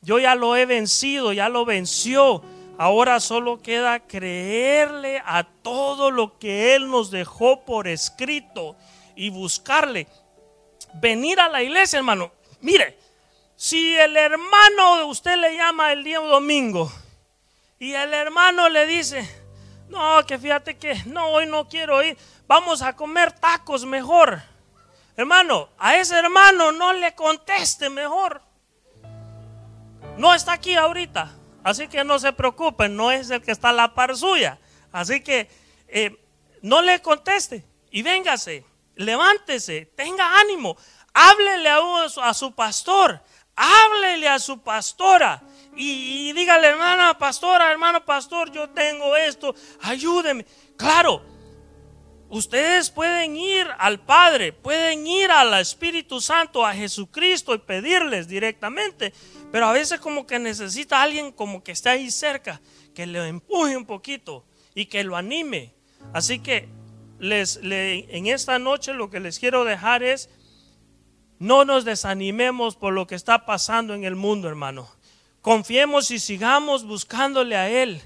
Yo 0.00 0.18
ya 0.18 0.34
lo 0.34 0.56
he 0.56 0.66
vencido, 0.66 1.32
ya 1.32 1.48
lo 1.48 1.64
venció. 1.64 2.42
Ahora 2.76 3.20
solo 3.20 3.62
queda 3.62 4.00
creerle 4.00 5.22
a 5.24 5.44
todo 5.44 6.10
lo 6.10 6.38
que 6.38 6.74
Él 6.74 6.90
nos 6.90 7.12
dejó 7.12 7.64
por 7.64 7.86
escrito 7.86 8.76
y 9.16 9.30
buscarle. 9.30 10.06
Venir 10.94 11.40
a 11.40 11.48
la 11.48 11.62
iglesia, 11.62 11.98
hermano. 11.98 12.32
Mire, 12.60 12.98
si 13.56 13.96
el 13.96 14.16
hermano, 14.16 15.06
usted 15.06 15.36
le 15.36 15.56
llama 15.56 15.92
el 15.92 16.04
día 16.04 16.18
domingo 16.18 16.92
y 17.78 17.94
el 17.94 18.12
hermano 18.14 18.68
le 18.68 18.86
dice, 18.86 19.28
no, 19.88 20.24
que 20.26 20.38
fíjate 20.38 20.76
que 20.76 20.94
no, 21.06 21.28
hoy 21.28 21.46
no 21.46 21.68
quiero 21.68 22.02
ir, 22.02 22.16
vamos 22.46 22.82
a 22.82 22.94
comer 22.94 23.32
tacos 23.32 23.84
mejor. 23.84 24.42
Hermano, 25.16 25.68
a 25.78 25.96
ese 25.96 26.18
hermano 26.18 26.72
no 26.72 26.92
le 26.92 27.14
conteste 27.14 27.90
mejor. 27.90 28.40
No 30.16 30.34
está 30.34 30.52
aquí 30.52 30.74
ahorita. 30.74 31.32
Así 31.64 31.86
que 31.88 32.02
no 32.02 32.18
se 32.18 32.32
preocupen, 32.32 32.96
no 32.96 33.12
es 33.12 33.30
el 33.30 33.42
que 33.42 33.52
está 33.52 33.68
a 33.68 33.72
la 33.72 33.94
par 33.94 34.16
suya. 34.16 34.58
Así 34.90 35.20
que 35.20 35.48
eh, 35.88 36.16
no 36.60 36.82
le 36.82 37.00
conteste 37.00 37.64
y 37.90 38.02
véngase, 38.02 38.64
levántese, 38.96 39.86
tenga 39.96 40.38
ánimo, 40.40 40.76
háblele 41.12 41.68
a, 41.68 42.34
su 42.34 42.52
pastor, 42.52 43.20
háblele 43.56 44.28
a 44.28 44.38
su 44.38 44.60
pastora 44.60 45.42
y, 45.76 46.32
dígale, 46.32 46.68
hermana 46.68 47.16
pastora, 47.18 47.70
hermano 47.70 48.04
pastor, 48.04 48.50
yo 48.52 48.68
tengo 48.70 49.16
esto, 49.16 49.54
ayúdeme. 49.82 50.44
Claro, 50.76 51.22
Ustedes 52.32 52.88
pueden 52.88 53.36
ir 53.36 53.66
al 53.76 54.00
Padre, 54.00 54.54
pueden 54.54 55.06
ir 55.06 55.30
al 55.30 55.52
Espíritu 55.60 56.18
Santo, 56.18 56.64
a 56.64 56.72
Jesucristo 56.72 57.54
y 57.54 57.58
pedirles 57.58 58.26
directamente, 58.26 59.12
pero 59.50 59.66
a 59.66 59.72
veces 59.72 60.00
como 60.00 60.26
que 60.26 60.38
necesita 60.38 61.02
alguien 61.02 61.32
como 61.32 61.62
que 61.62 61.72
esté 61.72 61.90
ahí 61.90 62.10
cerca, 62.10 62.62
que 62.94 63.04
le 63.04 63.28
empuje 63.28 63.76
un 63.76 63.84
poquito 63.84 64.46
y 64.74 64.86
que 64.86 65.04
lo 65.04 65.14
anime. 65.14 65.74
Así 66.14 66.38
que 66.38 66.70
les, 67.18 67.60
en 67.62 68.26
esta 68.26 68.58
noche 68.58 68.94
lo 68.94 69.10
que 69.10 69.20
les 69.20 69.38
quiero 69.38 69.64
dejar 69.64 70.02
es, 70.02 70.30
no 71.38 71.64
nos 71.64 71.84
desanimemos 71.84 72.76
por 72.76 72.92
lo 72.92 73.06
que 73.06 73.14
está 73.14 73.46
pasando 73.46 73.94
en 73.94 74.04
el 74.04 74.14
mundo, 74.14 74.48
hermano. 74.48 74.88
Confiemos 75.40 76.10
y 76.12 76.20
sigamos 76.20 76.84
buscándole 76.84 77.56
a 77.56 77.68
Él. 77.68 78.00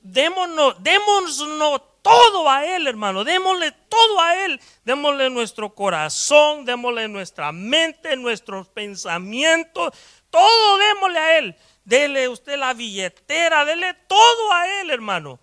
Démonos, 0.00 0.76
démonos 0.80 1.82
todo 2.02 2.48
a 2.48 2.64
Él, 2.64 2.86
hermano. 2.86 3.24
Démosle 3.24 3.72
todo 3.88 4.20
a 4.20 4.44
Él. 4.44 4.60
Démosle 4.84 5.28
nuestro 5.28 5.74
corazón, 5.74 6.64
démosle 6.64 7.08
nuestra 7.08 7.50
mente, 7.52 8.16
nuestros 8.16 8.68
pensamientos. 8.68 9.92
Todo 10.30 10.78
démosle 10.78 11.18
a 11.18 11.38
Él. 11.38 11.56
Dele 11.84 12.28
usted 12.28 12.58
la 12.58 12.74
billetera, 12.74 13.64
dele 13.64 13.94
todo 14.06 14.52
a 14.52 14.80
Él, 14.80 14.90
hermano. 14.90 15.40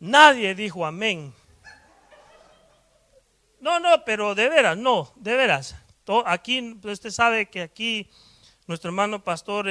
Nadie 0.00 0.54
dijo 0.54 0.84
amén. 0.84 1.32
No, 3.64 3.80
no, 3.80 4.04
pero 4.04 4.34
de 4.34 4.50
veras, 4.50 4.76
no, 4.76 5.10
de 5.16 5.36
veras. 5.36 5.74
Aquí, 6.26 6.78
usted 6.84 7.08
sabe 7.08 7.46
que 7.46 7.62
aquí 7.62 8.10
nuestro 8.66 8.90
hermano 8.90 9.24
pastor 9.24 9.68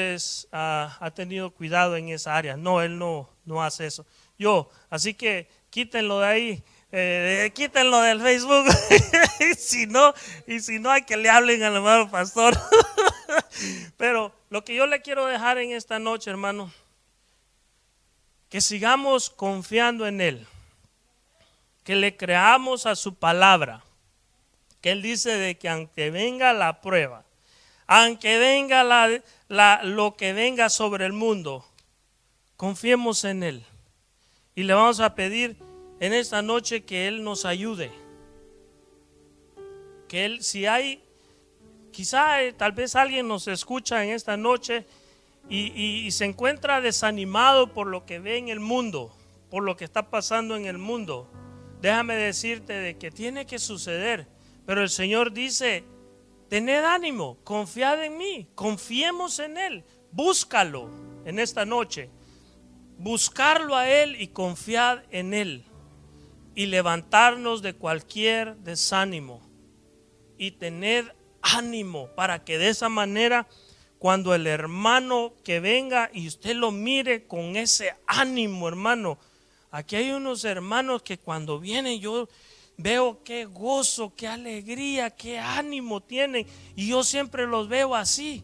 ah, 0.52 0.98
ha 1.00 1.12
tenido 1.12 1.52
cuidado 1.52 1.96
en 1.96 2.10
esa 2.10 2.36
área. 2.36 2.58
No, 2.58 2.82
él 2.82 2.98
no, 2.98 3.30
no 3.46 3.62
hace 3.64 3.86
eso. 3.86 4.04
Yo, 4.40 4.68
así 4.90 5.14
que 5.14 5.48
quítenlo 5.70 6.22
de 6.22 6.26
ahí. 6.26 6.64
Eh, 6.92 7.52
quítenlo 7.54 8.02
del 8.02 8.20
Facebook. 8.20 8.66
si 9.60 9.86
no, 9.86 10.12
y 10.48 10.60
si 10.60 10.80
no, 10.80 10.90
hay 10.90 11.04
que 11.04 11.16
le 11.16 11.30
hablen 11.30 11.62
al 11.62 11.76
hermano 11.76 12.10
pastor. 12.10 12.60
Pero 13.98 14.34
lo 14.50 14.66
que 14.66 14.74
yo 14.74 14.88
le 14.88 15.04
quiero 15.04 15.28
dejar 15.28 15.60
en 15.60 15.72
esta 15.72 16.00
noche, 16.00 16.32
hermano, 16.32 16.74
que 18.50 18.60
sigamos 18.60 19.30
confiando 19.30 20.08
en 20.08 20.20
Él, 20.20 20.48
que 21.84 21.96
le 21.96 22.16
creamos 22.16 22.86
a 22.86 22.96
su 22.96 23.16
palabra, 23.16 23.84
que 24.82 24.92
Él 24.92 25.02
dice 25.02 25.38
de 25.38 25.58
que 25.58 25.70
aunque 25.70 26.12
venga 26.12 26.54
la 26.54 26.82
prueba, 26.82 27.26
aunque 27.88 28.38
venga 28.38 28.84
lo 29.84 30.16
que 30.16 30.34
venga 30.34 30.70
sobre 30.70 31.06
el 31.06 31.14
mundo, 31.14 31.66
confiemos 32.58 33.24
en 33.24 33.44
Él. 33.44 33.66
Y 34.56 34.64
le 34.64 34.74
vamos 34.74 35.00
a 35.00 35.16
pedir 35.16 35.58
en 36.00 36.14
esta 36.14 36.42
noche 36.42 36.84
que 36.84 37.08
Él 37.08 37.24
nos 37.24 37.46
ayude. 37.46 37.92
Que 40.08 40.26
Él, 40.26 40.44
si 40.44 40.66
hay, 40.66 41.04
quizá 41.92 42.42
eh, 42.44 42.54
tal 42.54 42.72
vez 42.72 42.96
alguien 42.96 43.28
nos 43.28 43.48
escucha 43.48 44.04
en 44.04 44.12
esta 44.12 44.38
noche 44.38 44.86
y, 45.50 46.10
se 46.12 46.26
encuentra 46.26 46.82
desanimado 46.82 47.74
por 47.74 47.88
lo 47.88 48.06
que 48.06 48.20
ve 48.20 48.38
en 48.38 48.50
el 48.50 48.60
mundo, 48.60 49.16
por 49.50 49.64
lo 49.64 49.76
que 49.76 49.84
está 49.84 50.10
pasando 50.10 50.56
en 50.56 50.66
el 50.66 50.78
mundo, 50.78 51.30
déjame 51.84 52.16
decirte 52.16 52.72
de 52.72 52.98
que 52.98 53.12
tiene 53.12 53.46
que 53.46 53.60
suceder. 53.60 54.26
Pero 54.66 54.82
el 54.82 54.90
Señor 54.90 55.34
dice, 55.34 55.84
tened 56.48 56.82
ánimo, 56.86 57.38
confiad 57.44 58.06
en 58.06 58.18
mí, 58.18 58.48
confiemos 58.56 59.40
en 59.40 59.58
Él, 59.58 59.84
búscalo 60.10 60.90
en 61.26 61.40
esta 61.40 61.66
noche. 61.66 62.10
Buscarlo 62.98 63.76
a 63.76 63.90
Él 63.90 64.16
y 64.18 64.30
confiad 64.30 65.04
en 65.12 65.34
Él. 65.34 65.66
Y 66.56 66.68
levantarnos 66.68 67.62
de 67.62 67.74
cualquier 67.74 68.56
desánimo. 68.60 69.42
Y 70.38 70.52
tened 70.52 71.08
ánimo 71.42 72.08
para 72.16 72.46
que 72.46 72.58
de 72.58 72.70
esa 72.70 72.88
manera 72.88 73.50
cuando 74.00 74.34
el 74.34 74.48
hermano 74.48 75.34
que 75.44 75.60
venga 75.60 76.10
y 76.14 76.30
usted 76.30 76.56
lo 76.56 76.72
mire 76.72 77.28
con 77.28 77.58
ese 77.58 77.94
ánimo, 78.08 78.70
hermano. 78.70 79.20
Aquí 79.74 79.96
hay 79.96 80.12
unos 80.12 80.46
hermanos 80.46 81.02
que 81.02 81.18
cuando 81.18 81.60
vienen 81.60 82.00
yo 82.00 82.30
veo 82.78 83.24
qué 83.24 83.46
gozo, 83.46 84.14
qué 84.16 84.28
alegría, 84.28 85.10
qué 85.10 85.40
ánimo 85.40 86.00
tienen. 86.00 86.46
Y 86.76 86.90
yo 86.90 87.04
siempre 87.04 87.48
los 87.48 87.68
veo 87.68 87.96
así. 87.96 88.44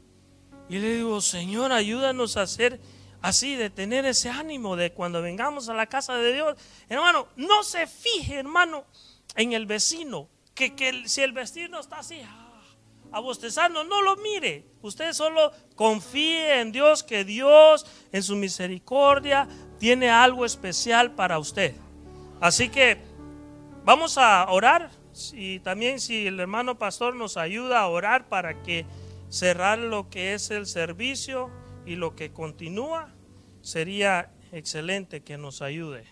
Y 0.69 0.79
le 0.79 0.95
digo, 0.95 1.21
Señor, 1.21 1.71
ayúdanos 1.71 2.35
a 2.35 2.41
hacer 2.41 2.79
así, 3.21 3.55
de 3.55 3.69
tener 3.69 4.07
ese 4.07 4.31
ánimo 4.31 4.75
de 4.75 4.91
cuando 4.91 5.21
vengamos 5.21 5.69
a 5.69 5.75
la 5.75 5.85
casa 5.85 6.15
de 6.15 6.33
Dios. 6.33 6.57
Hermano, 6.89 7.27
no 7.35 7.61
se 7.61 7.85
fije, 7.85 8.39
hermano, 8.39 8.85
en 9.35 9.53
el 9.53 9.67
vecino. 9.67 10.27
Que, 10.55 10.73
que 10.73 11.07
si 11.07 11.21
el 11.21 11.33
vecino 11.33 11.79
está 11.79 11.99
así, 11.99 12.23
abostezando, 13.11 13.83
no 13.83 14.01
lo 14.01 14.15
mire. 14.15 14.65
Usted 14.81 15.13
solo 15.13 15.51
confíe 15.75 16.59
en 16.59 16.71
Dios, 16.71 17.03
que 17.03 17.23
Dios 17.23 17.85
en 18.11 18.23
su 18.23 18.35
misericordia 18.35 19.47
tiene 19.79 20.09
algo 20.09 20.45
especial 20.45 21.11
para 21.11 21.39
usted. 21.39 21.73
Así 22.39 22.69
que 22.69 22.97
vamos 23.85 24.17
a 24.17 24.49
orar 24.49 24.91
y 25.33 25.59
también 25.59 25.99
si 25.99 26.27
el 26.27 26.39
hermano 26.39 26.77
pastor 26.77 27.15
nos 27.15 27.37
ayuda 27.37 27.79
a 27.79 27.87
orar 27.87 28.29
para 28.29 28.61
que 28.61 28.85
cerrar 29.29 29.79
lo 29.79 30.09
que 30.09 30.33
es 30.33 30.51
el 30.51 30.65
servicio 30.65 31.49
y 31.85 31.95
lo 31.95 32.15
que 32.15 32.31
continúa, 32.31 33.09
sería 33.61 34.31
excelente 34.51 35.21
que 35.21 35.37
nos 35.37 35.61
ayude 35.61 36.05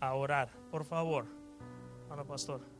a 0.00 0.14
orar. 0.14 0.50
Por 0.70 0.84
favor, 0.84 1.26
hermano 2.04 2.24
pastor. 2.24 2.73